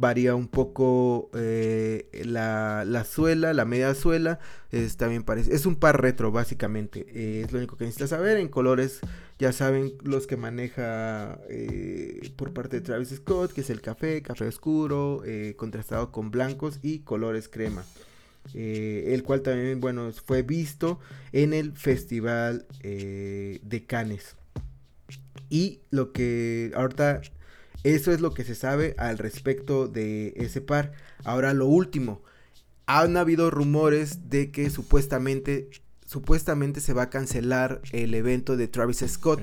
varía 0.00 0.34
un 0.34 0.48
poco 0.48 1.30
eh, 1.34 2.08
la, 2.24 3.04
suela, 3.04 3.52
la 3.52 3.66
media 3.66 3.94
suela, 3.94 4.40
es, 4.70 4.96
también 4.96 5.22
parece, 5.22 5.54
es 5.54 5.66
un 5.66 5.76
par 5.76 6.00
retro 6.00 6.32
básicamente, 6.32 7.06
eh, 7.10 7.42
es 7.44 7.52
lo 7.52 7.58
único 7.58 7.76
que 7.76 7.84
necesitas 7.84 8.10
saber, 8.10 8.38
en 8.38 8.48
colores 8.48 9.00
ya 9.38 9.52
saben 9.52 9.92
los 10.02 10.26
que 10.26 10.38
maneja 10.38 11.38
eh, 11.50 12.32
por 12.36 12.52
parte 12.52 12.80
de 12.80 12.82
Travis 12.82 13.10
Scott, 13.10 13.52
que 13.52 13.60
es 13.60 13.70
el 13.70 13.82
café, 13.82 14.22
café 14.22 14.46
oscuro, 14.46 15.22
contrastado 15.56 16.12
con 16.12 16.30
blancos 16.30 16.78
y 16.82 17.00
colores 17.00 17.48
crema. 17.48 17.84
el 18.54 19.22
cual 19.22 19.42
también, 19.42 19.80
bueno, 19.80 20.10
fue 20.12 20.42
visto 20.42 20.98
en 21.32 21.54
el 21.54 21.72
Festival 21.72 22.66
de 22.82 23.84
Cannes. 23.86 24.36
Y 25.48 25.80
lo 25.90 26.12
que 26.12 26.70
ahorita 26.74 27.22
eso 27.84 28.12
es 28.12 28.20
lo 28.20 28.32
que 28.32 28.44
se 28.44 28.54
sabe 28.54 28.94
al 28.98 29.18
respecto 29.18 29.88
de 29.88 30.34
ese 30.36 30.60
par. 30.60 30.92
Ahora 31.24 31.54
lo 31.54 31.66
último, 31.66 32.22
han 32.86 33.16
habido 33.16 33.50
rumores 33.50 34.28
de 34.28 34.50
que 34.50 34.70
supuestamente 34.70 35.70
supuestamente 36.10 36.80
se 36.80 36.92
va 36.92 37.02
a 37.02 37.10
cancelar 37.10 37.80
el 37.92 38.14
evento 38.14 38.56
de 38.56 38.66
Travis 38.66 39.04
Scott. 39.06 39.40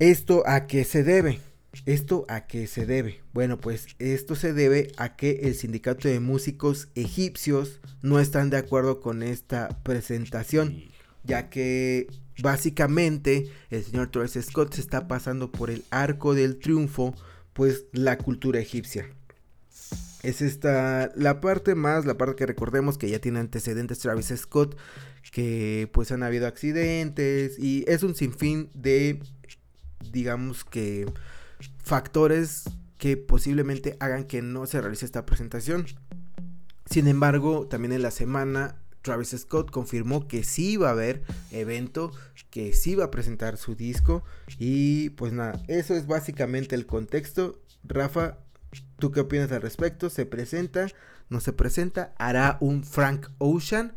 ¿Esto 0.00 0.42
a 0.44 0.66
qué 0.66 0.82
se 0.82 1.04
debe? 1.04 1.38
¿Esto 1.86 2.26
a 2.28 2.48
qué 2.48 2.66
se 2.66 2.84
debe? 2.84 3.20
Bueno, 3.32 3.58
pues 3.58 3.86
esto 4.00 4.34
se 4.34 4.52
debe 4.52 4.90
a 4.96 5.14
que 5.14 5.42
el 5.44 5.54
sindicato 5.54 6.08
de 6.08 6.18
músicos 6.18 6.88
egipcios 6.96 7.80
no 8.02 8.18
están 8.18 8.50
de 8.50 8.56
acuerdo 8.56 9.00
con 9.00 9.22
esta 9.22 9.68
presentación, 9.84 10.82
ya 11.22 11.48
que 11.48 12.08
Básicamente, 12.40 13.50
el 13.70 13.84
señor 13.84 14.10
Travis 14.10 14.38
Scott 14.40 14.74
se 14.74 14.80
está 14.80 15.08
pasando 15.08 15.52
por 15.52 15.70
el 15.70 15.84
arco 15.90 16.34
del 16.34 16.58
triunfo, 16.58 17.14
pues 17.52 17.84
la 17.92 18.18
cultura 18.18 18.60
egipcia. 18.60 19.06
Es 20.22 20.40
esta 20.40 21.10
la 21.16 21.40
parte 21.40 21.74
más, 21.74 22.06
la 22.06 22.16
parte 22.16 22.36
que 22.36 22.46
recordemos 22.46 22.96
que 22.96 23.10
ya 23.10 23.18
tiene 23.18 23.40
antecedentes 23.40 23.98
Travis 23.98 24.32
Scott, 24.36 24.78
que 25.32 25.90
pues 25.92 26.12
han 26.12 26.22
habido 26.22 26.46
accidentes 26.46 27.58
y 27.58 27.84
es 27.88 28.02
un 28.02 28.14
sinfín 28.14 28.70
de, 28.74 29.20
digamos 30.12 30.64
que, 30.64 31.06
factores 31.82 32.64
que 32.98 33.16
posiblemente 33.16 33.96
hagan 33.98 34.24
que 34.24 34.42
no 34.42 34.66
se 34.66 34.80
realice 34.80 35.04
esta 35.04 35.26
presentación. 35.26 35.86
Sin 36.88 37.08
embargo, 37.08 37.66
también 37.66 37.92
en 37.92 38.02
la 38.02 38.10
semana 38.10 38.76
Travis 39.02 39.30
Scott 39.36 39.70
confirmó 39.70 40.26
que 40.26 40.44
sí 40.44 40.72
iba 40.72 40.88
a 40.88 40.92
haber 40.92 41.22
evento, 41.50 42.12
que 42.50 42.72
sí 42.72 42.92
iba 42.92 43.04
a 43.04 43.10
presentar 43.10 43.56
su 43.56 43.74
disco 43.74 44.24
y 44.58 45.10
pues 45.10 45.32
nada, 45.32 45.60
eso 45.68 45.94
es 45.94 46.06
básicamente 46.06 46.74
el 46.74 46.86
contexto. 46.86 47.60
Rafa, 47.84 48.38
¿tú 48.98 49.10
qué 49.10 49.20
opinas 49.20 49.50
al 49.52 49.62
respecto? 49.62 50.08
¿Se 50.08 50.24
presenta? 50.24 50.86
¿No 51.28 51.40
se 51.40 51.52
presenta? 51.52 52.14
¿Hará 52.18 52.58
un 52.60 52.84
Frank 52.84 53.28
Ocean 53.38 53.94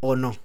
o 0.00 0.16
no? 0.16 0.36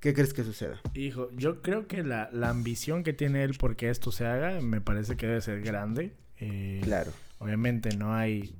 ¿Qué 0.00 0.14
crees 0.14 0.32
que 0.32 0.44
suceda? 0.44 0.80
Hijo, 0.94 1.28
yo 1.32 1.60
creo 1.60 1.88
que 1.88 2.04
la, 2.04 2.30
ambición 2.44 3.02
que 3.02 3.12
tiene 3.12 3.42
él 3.42 3.56
porque 3.58 3.90
esto 3.90 4.12
se 4.12 4.26
haga 4.26 4.60
me 4.60 4.80
parece 4.80 5.16
que 5.16 5.26
debe 5.26 5.40
ser 5.40 5.60
grande. 5.60 6.14
Eh, 6.36 6.80
claro. 6.84 7.12
Obviamente 7.38 7.96
no 7.96 8.14
hay, 8.14 8.54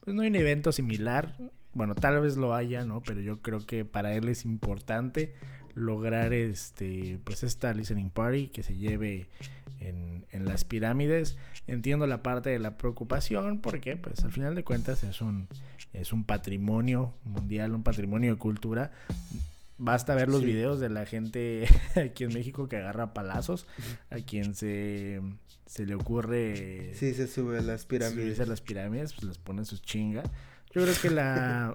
pues 0.00 0.16
no 0.16 0.22
hay 0.22 0.28
un 0.28 0.36
evento 0.36 0.72
similar 0.72 1.34
bueno, 1.78 1.94
tal 1.94 2.20
vez 2.20 2.36
lo 2.36 2.56
haya, 2.56 2.84
¿no? 2.84 3.02
Pero 3.02 3.20
yo 3.20 3.40
creo 3.40 3.64
que 3.64 3.84
para 3.84 4.12
él 4.12 4.28
es 4.28 4.44
importante 4.44 5.32
lograr 5.76 6.32
este, 6.32 7.20
pues 7.22 7.44
esta 7.44 7.72
listening 7.72 8.10
party 8.10 8.48
que 8.48 8.64
se 8.64 8.76
lleve 8.76 9.28
en, 9.78 10.26
en, 10.32 10.44
las 10.44 10.64
pirámides. 10.64 11.36
Entiendo 11.68 12.08
la 12.08 12.20
parte 12.20 12.50
de 12.50 12.58
la 12.58 12.76
preocupación 12.76 13.60
porque, 13.60 13.96
pues, 13.96 14.24
al 14.24 14.32
final 14.32 14.56
de 14.56 14.64
cuentas 14.64 15.04
es 15.04 15.20
un, 15.20 15.46
es 15.92 16.12
un 16.12 16.24
patrimonio 16.24 17.14
mundial, 17.22 17.72
un 17.76 17.84
patrimonio 17.84 18.32
de 18.32 18.38
cultura. 18.38 18.90
Basta 19.76 20.16
ver 20.16 20.28
los 20.28 20.42
videos 20.42 20.80
de 20.80 20.88
la 20.88 21.06
gente 21.06 21.68
aquí 21.94 22.24
en 22.24 22.34
México 22.34 22.68
que 22.68 22.78
agarra 22.78 23.14
palazos, 23.14 23.68
a 24.10 24.16
quien 24.16 24.56
se, 24.56 25.20
se 25.64 25.86
le 25.86 25.94
ocurre... 25.94 26.90
Sí, 26.94 27.14
se 27.14 27.28
sube 27.28 27.58
a 27.58 27.62
las 27.62 27.84
pirámides. 27.84 28.24
Subirse 28.24 28.42
a 28.42 28.46
las 28.46 28.62
pirámides, 28.62 29.12
pues 29.12 29.28
les 29.28 29.38
pone 29.38 29.64
sus 29.64 29.80
chingas 29.80 30.28
Yo 30.78 30.84
creo 30.84 30.94
que 31.02 31.10
la, 31.10 31.74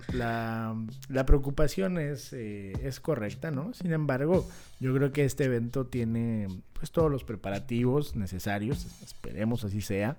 la, 1.10 1.26
preocupación 1.26 1.98
es, 1.98 2.32
eh, 2.32 2.72
es 2.84 3.02
correcta, 3.02 3.52
¿no? 3.52 3.74
Sin 3.74 3.92
embargo, 3.92 4.48
yo 4.80 4.94
creo 4.94 5.12
que 5.12 5.26
este 5.26 5.44
evento 5.44 5.88
tiene 5.88 6.48
pues 6.74 6.92
todos 6.92 7.12
los 7.12 7.26
preparativos 7.26 8.16
necesarios, 8.16 8.86
esperemos 9.04 9.66
así 9.66 9.82
sea. 9.82 10.18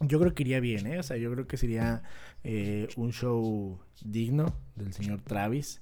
Yo 0.00 0.20
creo 0.20 0.34
que 0.34 0.42
iría 0.42 0.60
bien, 0.60 0.86
¿eh? 0.86 0.98
O 0.98 1.02
sea, 1.02 1.16
yo 1.16 1.32
creo 1.32 1.46
que 1.46 1.56
sería 1.56 2.02
eh, 2.44 2.88
un 2.96 3.12
show 3.12 3.78
digno 4.04 4.54
del 4.76 4.92
señor 4.92 5.22
Travis. 5.22 5.80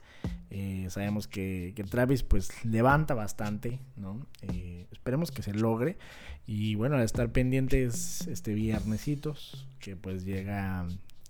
Eh, 0.50 0.86
sabemos 0.90 1.26
que, 1.26 1.72
que, 1.74 1.84
Travis 1.84 2.22
pues 2.22 2.64
levanta 2.64 3.14
bastante, 3.14 3.80
¿no? 3.96 4.26
Eh, 4.42 4.86
esperemos 4.92 5.30
que 5.30 5.42
se 5.42 5.52
logre. 5.52 5.98
Y 6.46 6.76
bueno, 6.76 6.96
a 6.96 7.02
estar 7.02 7.30
pendientes 7.32 8.26
este 8.28 8.54
viernesitos, 8.54 9.66
que 9.80 9.96
pues 9.96 10.24
llega 10.24 10.86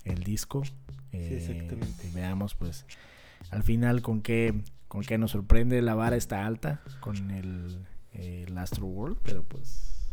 el 0.07 0.23
disco. 0.23 0.63
Eh, 1.13 1.69
veamos 2.15 2.55
pues 2.55 2.85
al 3.51 3.63
final 3.63 4.03
con 4.03 4.23
qué, 4.23 4.63
con 4.89 5.03
qué 5.03 5.19
nos 5.19 5.33
sorprende. 5.33 5.83
La 5.83 5.95
vara 5.95 6.17
está 6.17 6.47
alta 6.47 6.83
con 7.01 7.31
el, 7.31 7.87
el 8.13 8.57
Astro 8.57 8.87
World, 8.87 9.19
pero 9.23 9.43
pues 9.45 10.11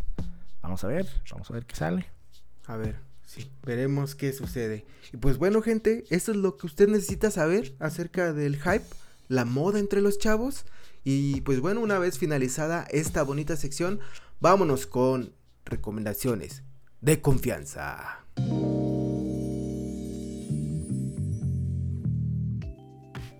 vamos 0.61 0.83
a 0.83 0.87
ver, 0.87 1.07
vamos 1.31 1.49
a 1.49 1.53
ver 1.53 1.65
qué 1.65 1.75
sale. 1.75 2.05
A 2.65 2.77
ver, 2.77 2.95
sí, 3.25 3.49
veremos 3.65 4.15
qué 4.15 4.33
sucede. 4.33 4.85
Y 5.11 5.17
pues 5.17 5.37
bueno, 5.37 5.61
gente, 5.61 6.05
esto 6.09 6.31
es 6.31 6.37
lo 6.37 6.57
que 6.57 6.67
usted 6.67 6.87
necesita 6.87 7.31
saber 7.31 7.75
acerca 7.79 8.33
del 8.33 8.57
hype, 8.57 8.85
la 9.27 9.45
moda 9.45 9.79
entre 9.79 10.01
los 10.01 10.17
chavos. 10.17 10.65
Y 11.03 11.41
pues 11.41 11.59
bueno, 11.59 11.81
una 11.81 11.99
vez 11.99 12.17
finalizada 12.17 12.87
esta 12.89 13.23
bonita 13.23 13.57
sección, 13.57 13.99
vámonos 14.39 14.87
con 14.87 15.33
recomendaciones 15.65 16.63
de 17.01 17.19
confianza. 17.19 18.23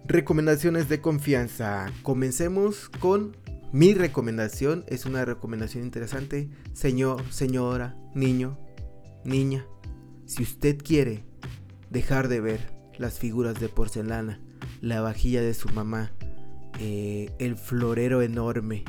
Recomendaciones 0.06 0.90
de 0.90 1.00
confianza. 1.00 1.86
Comencemos 2.02 2.90
con 2.90 3.38
mi 3.72 3.94
recomendación. 3.94 4.84
Es 4.88 5.06
una 5.06 5.24
recomendación 5.24 5.86
interesante. 5.86 6.50
Señor, 6.74 7.24
señora, 7.32 7.96
niño, 8.14 8.60
niña. 9.24 9.66
Si 10.26 10.44
usted 10.44 10.78
quiere 10.78 11.24
dejar 11.90 12.28
de 12.28 12.42
ver 12.42 12.74
las 12.98 13.18
figuras 13.18 13.62
de 13.62 13.70
porcelana, 13.70 14.42
la 14.82 15.00
vajilla 15.00 15.42
de 15.42 15.54
su 15.54 15.70
mamá, 15.70 16.12
eh, 16.80 17.32
el 17.40 17.56
florero 17.56 18.22
enorme 18.22 18.84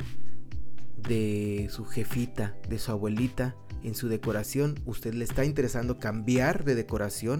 de 0.97 1.69
su 1.71 1.85
jefita, 1.85 2.57
de 2.67 2.77
su 2.77 2.91
abuelita, 2.91 3.55
en 3.83 3.95
su 3.95 4.09
decoración, 4.09 4.81
usted 4.85 5.13
le 5.13 5.23
está 5.23 5.45
interesando 5.45 5.97
cambiar 5.97 6.65
de 6.65 6.75
decoración, 6.75 7.39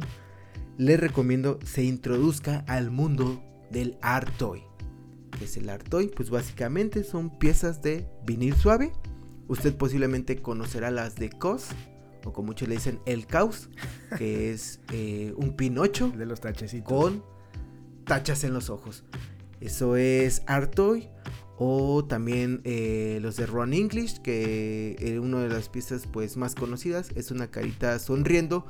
le 0.77 0.95
recomiendo 0.95 1.59
se 1.65 1.83
introduzca 1.83 2.63
al 2.67 2.89
mundo 2.89 3.43
del 3.75 3.97
art 4.01 4.33
toy. 4.37 4.63
¿Qué 5.37 5.43
es 5.43 5.57
el 5.57 5.69
art 5.69 5.87
toy? 5.89 6.07
Pues 6.07 6.29
básicamente 6.29 7.03
son 7.03 7.37
piezas 7.37 7.81
de 7.81 8.07
vinil 8.25 8.55
suave. 8.55 8.93
Usted 9.49 9.75
posiblemente 9.75 10.41
conocerá 10.41 10.91
las 10.91 11.15
de 11.15 11.29
COS, 11.29 11.67
o 12.23 12.31
como 12.31 12.47
muchos 12.47 12.69
le 12.69 12.75
dicen 12.75 13.01
el 13.05 13.27
caos, 13.27 13.69
que 14.17 14.51
es 14.53 14.79
eh, 14.93 15.33
un 15.35 15.57
pinocho 15.57 16.09
de 16.09 16.25
los 16.25 16.39
tachecitos. 16.39 16.87
con 16.87 17.23
tachas 18.05 18.45
en 18.45 18.53
los 18.53 18.69
ojos. 18.69 19.03
Eso 19.59 19.97
es 19.97 20.41
art 20.47 20.73
toy. 20.73 21.09
O 21.57 22.05
también 22.05 22.61
eh, 22.63 23.19
los 23.21 23.37
de 23.37 23.45
Ron 23.45 23.73
English, 23.73 24.21
que 24.21 24.95
eh, 24.99 25.19
una 25.19 25.41
de 25.41 25.49
las 25.49 25.69
piezas 25.69 26.07
pues, 26.11 26.37
más 26.37 26.55
conocidas 26.55 27.09
es 27.15 27.31
una 27.31 27.47
carita 27.47 27.97
sonriendo 27.99 28.65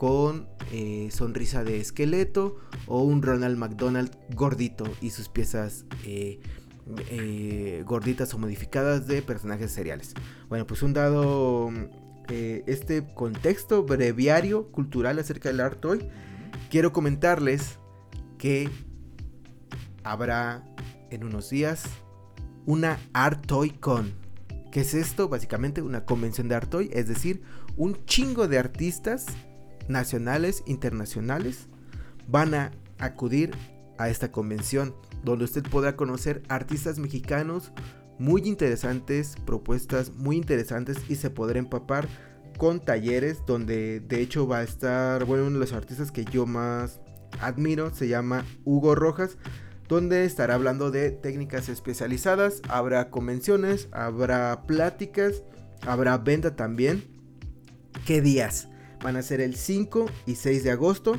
con 0.00 0.48
eh, 0.72 1.10
sonrisa 1.12 1.62
de 1.62 1.78
esqueleto 1.78 2.56
o 2.86 3.02
un 3.02 3.20
Ronald 3.20 3.58
McDonald 3.58 4.10
gordito 4.34 4.84
y 5.02 5.10
sus 5.10 5.28
piezas 5.28 5.84
eh, 6.06 6.40
eh, 7.10 7.84
gorditas 7.84 8.32
o 8.32 8.38
modificadas 8.38 9.06
de 9.06 9.20
personajes 9.20 9.70
seriales. 9.70 10.14
Bueno, 10.48 10.66
pues 10.66 10.82
un 10.82 10.94
dado 10.94 11.70
este 12.28 13.12
contexto 13.12 13.82
breviario 13.82 14.72
cultural 14.72 15.18
acerca 15.18 15.50
del 15.50 15.60
art 15.60 15.80
toy, 15.80 16.08
quiero 16.70 16.94
comentarles 16.94 17.78
que 18.38 18.70
habrá 20.02 20.64
en 21.10 21.24
unos 21.24 21.50
días 21.50 21.84
una 22.64 22.98
Art 23.12 23.44
Toy 23.44 23.68
Con. 23.68 24.14
¿Qué 24.72 24.80
es 24.80 24.94
esto? 24.94 25.28
Básicamente 25.28 25.82
una 25.82 26.06
convención 26.06 26.48
de 26.48 26.54
Art 26.54 26.70
Toy, 26.70 26.88
es 26.94 27.06
decir, 27.06 27.42
un 27.76 28.02
chingo 28.06 28.48
de 28.48 28.58
artistas 28.58 29.26
nacionales, 29.90 30.62
internacionales, 30.66 31.68
van 32.28 32.54
a 32.54 32.70
acudir 32.98 33.52
a 33.98 34.08
esta 34.08 34.32
convención, 34.32 34.94
donde 35.24 35.44
usted 35.44 35.62
podrá 35.62 35.96
conocer 35.96 36.42
artistas 36.48 36.98
mexicanos 36.98 37.72
muy 38.18 38.42
interesantes, 38.42 39.34
propuestas 39.44 40.10
muy 40.12 40.36
interesantes 40.36 40.98
y 41.08 41.16
se 41.16 41.30
podrá 41.30 41.58
empapar 41.58 42.08
con 42.58 42.80
talleres 42.80 43.38
donde 43.46 44.00
de 44.00 44.20
hecho 44.20 44.46
va 44.46 44.58
a 44.58 44.62
estar, 44.62 45.24
bueno, 45.24 45.44
uno 45.44 45.54
de 45.54 45.60
los 45.60 45.72
artistas 45.72 46.12
que 46.12 46.24
yo 46.24 46.46
más 46.46 47.00
admiro 47.40 47.94
se 47.94 48.08
llama 48.08 48.44
Hugo 48.64 48.94
Rojas, 48.94 49.38
donde 49.88 50.24
estará 50.24 50.54
hablando 50.54 50.90
de 50.90 51.10
técnicas 51.10 51.68
especializadas, 51.68 52.62
habrá 52.68 53.10
convenciones, 53.10 53.88
habrá 53.92 54.62
pláticas, 54.66 55.42
habrá 55.86 56.16
venta 56.18 56.54
también. 56.54 57.02
¿Qué 58.06 58.20
días? 58.20 58.69
Van 59.02 59.16
a 59.16 59.22
ser 59.22 59.40
el 59.40 59.56
5 59.56 60.06
y 60.26 60.34
6 60.34 60.64
de 60.64 60.70
agosto. 60.70 61.16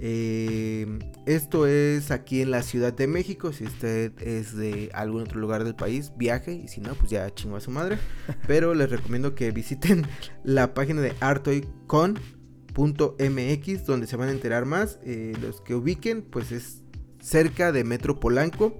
Eh, 0.00 0.86
esto 1.26 1.66
es 1.66 2.12
aquí 2.12 2.40
en 2.40 2.52
la 2.52 2.62
Ciudad 2.62 2.92
de 2.92 3.06
México. 3.06 3.52
Si 3.52 3.64
usted 3.64 4.12
es 4.22 4.56
de 4.56 4.90
algún 4.94 5.22
otro 5.22 5.40
lugar 5.40 5.64
del 5.64 5.74
país, 5.74 6.12
viaje. 6.16 6.52
Y 6.52 6.68
si 6.68 6.80
no, 6.80 6.94
pues 6.94 7.10
ya 7.10 7.34
chingo 7.34 7.56
a 7.56 7.60
su 7.60 7.70
madre. 7.70 7.98
Pero 8.46 8.72
les 8.74 8.90
recomiendo 8.90 9.34
que 9.34 9.50
visiten 9.50 10.06
la 10.44 10.74
página 10.74 11.02
de 11.02 11.14
artoycon.mx 11.20 13.86
donde 13.86 14.06
se 14.06 14.16
van 14.16 14.28
a 14.28 14.32
enterar 14.32 14.64
más. 14.64 14.98
Eh, 15.02 15.34
los 15.40 15.60
que 15.60 15.74
ubiquen, 15.74 16.22
pues 16.22 16.52
es 16.52 16.82
cerca 17.20 17.72
de 17.72 17.84
Metro 17.84 18.20
Polanco. 18.20 18.76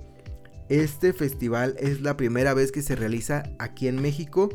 Este 0.68 1.12
festival 1.12 1.76
es 1.78 2.02
la 2.02 2.16
primera 2.16 2.54
vez 2.54 2.72
que 2.72 2.82
se 2.82 2.94
realiza 2.94 3.42
aquí 3.58 3.88
en 3.88 4.02
México 4.02 4.50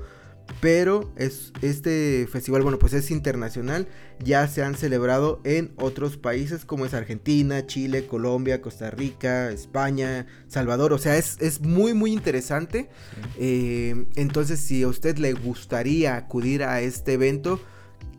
pero 0.59 1.11
es 1.17 1.51
este 1.61 2.27
festival 2.31 2.61
bueno 2.61 2.79
pues 2.79 2.93
es 2.93 3.11
internacional 3.11 3.87
ya 4.23 4.47
se 4.47 4.63
han 4.63 4.75
celebrado 4.75 5.41
en 5.43 5.73
otros 5.77 6.17
países 6.17 6.65
como 6.65 6.85
es 6.85 6.93
Argentina 6.93 7.65
Chile 7.65 8.05
Colombia 8.07 8.61
Costa 8.61 8.91
Rica 8.91 9.51
España 9.51 10.25
Salvador 10.47 10.93
o 10.93 10.97
sea 10.97 11.17
es, 11.17 11.61
muy 11.61 11.93
muy 11.93 12.11
interesante. 12.11 12.89
Eh, 13.37 14.05
entonces 14.15 14.59
si 14.59 14.83
a 14.83 14.87
usted 14.87 15.17
le 15.17 15.33
gustaría 15.33 16.15
acudir 16.15 16.63
a 16.63 16.81
este 16.81 17.13
evento 17.13 17.59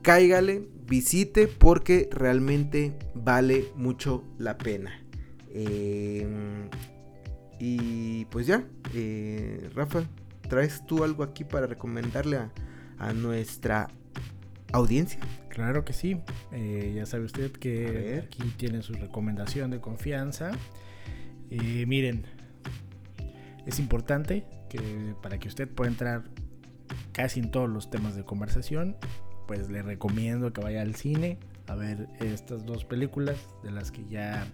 cáigale 0.02 0.68
visite 0.86 1.48
porque 1.48 2.08
realmente 2.12 2.96
vale 3.14 3.66
mucho 3.76 4.24
la 4.38 4.58
pena. 4.58 5.02
Eh, 5.50 6.26
y 7.58 8.24
pues 8.26 8.46
ya 8.46 8.64
eh, 8.92 9.70
Rafa 9.74 10.04
¿Traes 10.48 10.86
tú 10.86 11.04
algo 11.04 11.22
aquí 11.22 11.44
para 11.44 11.66
recomendarle 11.66 12.38
a, 12.98 13.12
nuestra 13.12 13.88
audiencia? 14.72 15.20
Claro 15.48 15.84
que 15.84 15.92
sí. 15.92 16.20
Eh, 16.52 16.92
ya 16.96 17.06
sabe 17.06 17.24
usted 17.24 17.52
que 17.52 18.24
aquí 18.26 18.42
tiene 18.56 18.82
su 18.82 18.92
recomendación 18.94 19.70
de 19.70 19.80
confianza. 19.80 20.52
Eh, 21.50 21.84
miren, 21.86 22.24
es 23.66 23.78
importante 23.78 24.44
que 24.68 25.14
para 25.22 25.38
que 25.38 25.48
usted 25.48 25.68
pueda 25.68 25.90
entrar 25.90 26.24
casi 27.12 27.40
en 27.40 27.50
todos 27.50 27.68
los 27.68 27.90
temas 27.90 28.16
de 28.16 28.24
conversación, 28.24 28.96
pues 29.46 29.68
le 29.70 29.82
recomiendo 29.82 30.52
que 30.52 30.60
vaya 30.60 30.82
al 30.82 30.94
cine 30.94 31.38
a 31.66 31.74
ver 31.74 32.08
estas 32.20 32.66
dos 32.66 32.84
películas 32.84 33.36
de 33.62 33.70
las 33.70 33.90
que 33.90 34.04
ya 34.06 34.46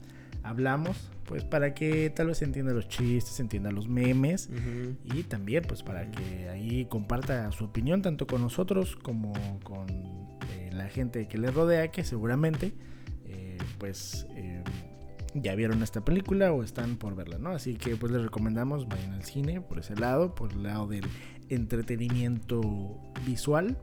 hablamos, 0.42 1.10
pues 1.30 1.44
para 1.44 1.74
que 1.74 2.10
tal 2.10 2.26
vez 2.26 2.42
entienda 2.42 2.72
los 2.72 2.88
chistes, 2.88 3.38
entienda 3.38 3.70
los 3.70 3.86
memes 3.86 4.50
y 5.04 5.22
también 5.22 5.62
pues 5.62 5.84
para 5.84 6.10
que 6.10 6.48
ahí 6.48 6.86
comparta 6.86 7.52
su 7.52 7.66
opinión 7.66 8.02
tanto 8.02 8.26
con 8.26 8.42
nosotros 8.42 8.96
como 8.96 9.32
con 9.62 9.88
eh, 9.90 10.70
la 10.72 10.88
gente 10.88 11.28
que 11.28 11.38
le 11.38 11.52
rodea 11.52 11.92
que 11.92 12.02
seguramente 12.02 12.72
eh, 13.26 13.58
pues 13.78 14.26
eh, 14.34 14.64
ya 15.34 15.54
vieron 15.54 15.84
esta 15.84 16.04
película 16.04 16.52
o 16.52 16.64
están 16.64 16.96
por 16.96 17.14
verla, 17.14 17.38
¿no? 17.38 17.50
Así 17.50 17.76
que 17.76 17.94
pues 17.94 18.10
les 18.10 18.22
recomendamos 18.22 18.88
vayan 18.88 19.12
al 19.12 19.22
cine 19.22 19.60
por 19.60 19.78
ese 19.78 19.94
lado, 19.94 20.34
por 20.34 20.50
el 20.50 20.64
lado 20.64 20.88
del 20.88 21.06
entretenimiento 21.48 22.98
visual. 23.24 23.78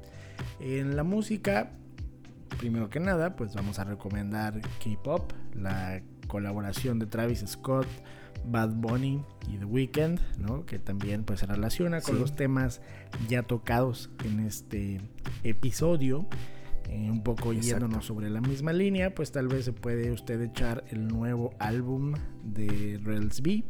En 0.60 0.98
la 0.98 1.04
música, 1.04 1.72
primero 2.60 2.90
que 2.90 3.00
nada, 3.00 3.38
pues 3.38 3.56
vamos 3.56 3.80
a 3.80 3.86
recomendar 3.86 4.60
K-Pop, 4.84 5.32
la 5.56 6.02
colaboración 6.28 7.00
de 7.00 7.06
Travis 7.06 7.44
Scott, 7.48 7.88
Bad 8.46 8.70
Bunny 8.76 9.22
y 9.50 9.58
The 9.58 9.66
Weeknd, 9.66 10.20
¿no? 10.38 10.66
que 10.66 10.80
también 10.80 11.24
pues, 11.24 11.42
se 11.42 11.46
relaciona 11.46 12.02
con 12.02 12.20
los 12.20 12.36
temas 12.36 12.82
ya 13.28 13.44
tocados 13.44 14.10
en 14.24 14.42
este 14.42 15.02
episodio. 15.44 16.28
Eh, 16.90 17.12
un 17.12 17.22
poco 17.22 17.52
yéndonos 17.52 18.06
sobre 18.06 18.30
la 18.30 18.40
misma 18.40 18.72
línea, 18.72 19.14
pues 19.14 19.34
tal 19.34 19.50
vez 19.50 19.66
se 19.66 19.74
puede 19.74 20.10
usted 20.12 20.42
echar 20.42 20.86
el 20.90 21.08
nuevo 21.10 21.54
álbum 21.60 22.14
de 22.46 22.98
Rails 23.04 23.42
B 23.42 23.66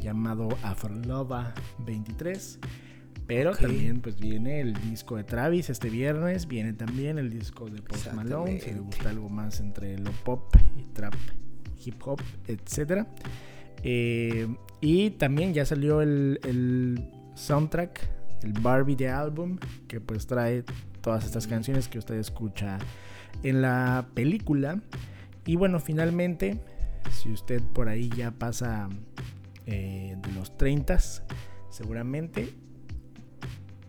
llamado 0.00 0.48
Afrolova 0.62 1.52
23. 1.84 2.58
Pero 3.26 3.54
también 3.54 4.00
pues 4.00 4.18
viene 4.18 4.60
el 4.60 4.72
disco 4.74 5.16
de 5.16 5.24
Travis 5.24 5.68
este 5.68 5.90
viernes, 5.90 6.46
viene 6.46 6.72
también 6.72 7.18
el 7.18 7.28
disco 7.28 7.68
de 7.68 7.82
Post 7.82 8.12
Malone, 8.12 8.60
si 8.60 8.70
le 8.70 8.80
gusta 8.80 9.10
algo 9.10 9.28
más 9.28 9.58
entre 9.60 9.98
lo 9.98 10.12
pop 10.24 10.54
y 10.78 10.84
trap, 10.92 11.14
hip 11.84 12.00
hop, 12.04 12.20
etc. 12.46 13.06
Eh, 13.82 14.46
y 14.80 15.10
también 15.10 15.54
ya 15.54 15.64
salió 15.64 16.02
el, 16.02 16.40
el 16.44 17.10
soundtrack, 17.34 18.08
el 18.42 18.52
Barbie 18.52 18.96
de 18.96 19.08
álbum, 19.08 19.58
que 19.88 20.00
pues 20.00 20.26
trae 20.26 20.64
todas 21.00 21.24
estas 21.24 21.46
canciones 21.46 21.88
que 21.88 21.98
usted 21.98 22.16
escucha 22.16 22.78
en 23.42 23.62
la 23.62 24.08
película. 24.14 24.80
Y 25.44 25.56
bueno, 25.56 25.78
finalmente, 25.78 26.60
si 27.12 27.30
usted 27.30 27.62
por 27.62 27.88
ahí 27.88 28.10
ya 28.16 28.32
pasa 28.32 28.88
eh, 29.66 30.16
de 30.20 30.32
los 30.32 30.56
30, 30.56 30.98
seguramente 31.70 32.54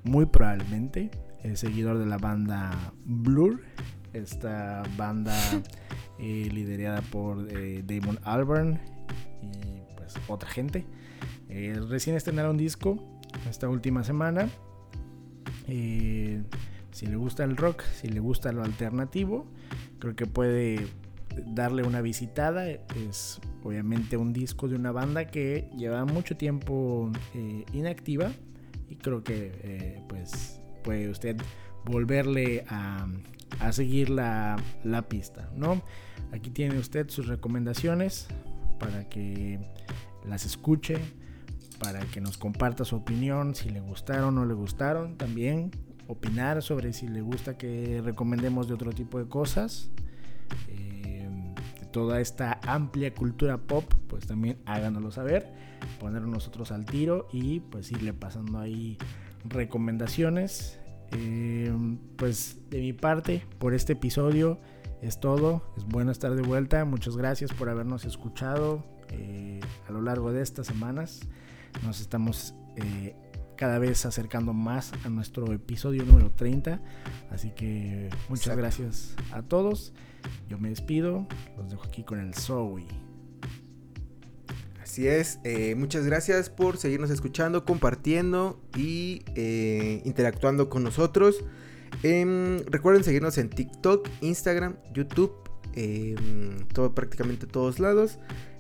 muy 0.04 0.26
probablemente 0.26 1.12
el 1.44 1.58
seguidor 1.58 1.98
de 1.98 2.06
la 2.06 2.18
banda 2.18 2.94
Blur, 3.06 3.62
esta 4.14 4.84
banda 4.98 5.36
eh, 6.20 6.50
liderada 6.52 7.02
por 7.02 7.48
eh, 7.50 7.84
Damon 7.86 8.20
Albarn 8.24 8.80
y 9.42 9.96
pues 9.96 10.16
otra 10.28 10.50
gente. 10.50 10.86
Eh, 11.50 11.80
recién 11.90 12.16
estrenaron 12.16 12.52
un 12.52 12.58
disco 12.58 13.20
esta 13.50 13.70
última 13.70 14.04
semana. 14.04 14.50
si 15.68 17.06
le 17.06 17.16
gusta 17.16 17.44
el 17.44 17.58
rock, 17.58 17.84
si 17.84 18.08
le 18.10 18.20
gusta 18.20 18.52
lo 18.52 18.64
alternativo, 18.64 19.46
creo 20.00 20.16
que 20.16 20.26
puede 20.26 20.88
darle 21.46 21.84
una 21.84 22.02
visitada. 22.02 22.68
Es 22.68 23.40
obviamente 23.64 24.18
un 24.18 24.34
disco 24.34 24.68
de 24.68 24.76
una 24.76 24.92
banda 24.92 25.26
que 25.26 25.70
lleva 25.78 26.06
mucho 26.06 26.36
tiempo 26.38 27.12
inactiva 27.74 28.32
y 28.90 28.96
creo 28.96 29.24
que 29.24 29.52
eh, 29.64 30.02
pues 30.08 30.60
puede 30.84 31.10
usted 31.10 31.38
volverle 31.86 32.66
a, 32.70 33.08
seguir 33.72 34.10
la, 34.10 34.58
pista, 35.10 35.50
¿no? 35.56 35.82
Aquí 36.32 36.50
tiene 36.50 36.78
usted 36.78 37.10
sus 37.10 37.28
recomendaciones 37.28 38.28
para 38.80 39.08
que 39.10 39.60
las 40.26 40.46
escuche, 40.46 40.98
para 41.80 42.00
que 42.02 42.22
nos 42.22 42.38
comparta 42.38 42.86
su 42.86 42.96
opinión, 42.96 43.56
si 43.56 43.70
le 43.70 43.80
gustaron 43.80 44.38
o 44.38 44.42
no 44.42 44.46
le 44.46 44.54
gustaron, 44.54 45.18
también 45.18 45.72
opinar 46.08 46.62
sobre 46.62 46.94
si 46.94 47.08
le 47.08 47.22
gusta 47.22 47.58
que 47.58 48.02
recomendemos 48.04 48.68
de 48.68 48.74
otro 48.74 48.92
tipo 48.92 49.20
de 49.20 49.28
cosas. 49.28 49.90
Eh, 50.70 51.30
de 51.80 51.86
toda 51.88 52.22
esta 52.22 52.60
amplia 52.66 53.14
cultura 53.14 53.58
pop, 53.58 53.84
pues 54.08 54.26
también 54.26 54.58
háganoslo 54.66 55.12
saber 55.12 55.68
poner 56.00 56.22
nosotros 56.24 56.72
al 56.72 56.86
tiro 56.86 57.28
y 57.32 57.60
pues 57.60 57.92
irle 57.92 58.14
pasando 58.14 58.60
ahí 58.60 58.98
recomendaciones. 59.46 60.80
Eh, 61.12 61.72
pues 62.18 62.58
de 62.70 62.80
mi 62.80 62.94
parte, 62.94 63.46
por 63.60 63.74
este 63.74 63.94
episodio 63.94 64.60
es 65.02 65.20
todo. 65.20 65.64
Es 65.78 65.86
bueno 65.86 66.12
estar 66.12 66.36
de 66.36 66.42
vuelta. 66.42 66.84
Muchas 66.86 67.18
gracias 67.18 67.54
por 67.54 67.70
habernos 67.70 68.06
escuchado 68.06 68.84
eh, 69.10 69.60
a 69.88 69.92
lo 69.92 70.02
largo 70.02 70.32
de 70.32 70.42
estas 70.42 70.68
semanas. 70.68 71.22
Nos 71.84 72.02
estamos 72.02 72.56
eh, 72.76 73.16
cada 73.56 73.80
vez 73.80 74.06
acercando 74.06 74.54
más 74.54 74.92
a 75.04 75.10
nuestro 75.10 75.52
episodio 75.54 76.04
número 76.04 76.32
30. 76.32 76.82
Así 77.32 77.52
que 77.52 78.10
muchas 78.30 78.58
gracias 78.58 79.16
a 79.32 79.42
todos. 79.42 79.94
Yo 80.50 80.58
me 80.58 80.70
despido. 80.70 81.28
Los 81.58 81.70
dejo 81.70 81.84
aquí 81.86 82.04
con 82.04 82.20
el 82.20 82.34
Zoe. 82.34 83.07
Así 84.88 85.06
es, 85.06 85.40
eh, 85.44 85.76
muchas 85.76 86.06
gracias 86.06 86.50
por 86.50 86.78
seguirnos 86.78 87.10
escuchando, 87.10 87.66
compartiendo 87.66 88.62
y 88.78 89.22
eh, 89.36 90.02
interactuando 90.06 90.70
con 90.70 90.82
nosotros. 90.82 91.44
Em, 92.04 92.60
recuerden 92.68 93.04
seguirnos 93.04 93.38
en 93.38 93.50
TikTok, 93.50 94.08
Instagram, 94.22 94.78
YouTube, 94.94 95.34
em, 95.74 96.66
todo, 96.74 96.96
prácticamente 96.96 97.48
todos 97.48 97.80
lados. 97.80 98.18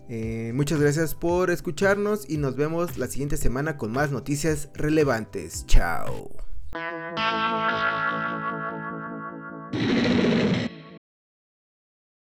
Eh, 0.09 0.51
muchas 0.53 0.81
gracias 0.81 1.15
por 1.15 1.49
escucharnos 1.49 2.29
y 2.29 2.37
nos 2.37 2.57
vemos 2.57 2.97
la 2.97 3.07
siguiente 3.07 3.37
semana 3.37 3.77
con 3.77 3.93
más 3.93 4.11
noticias 4.11 4.69
relevantes. 4.75 5.65
Chao. 5.65 6.29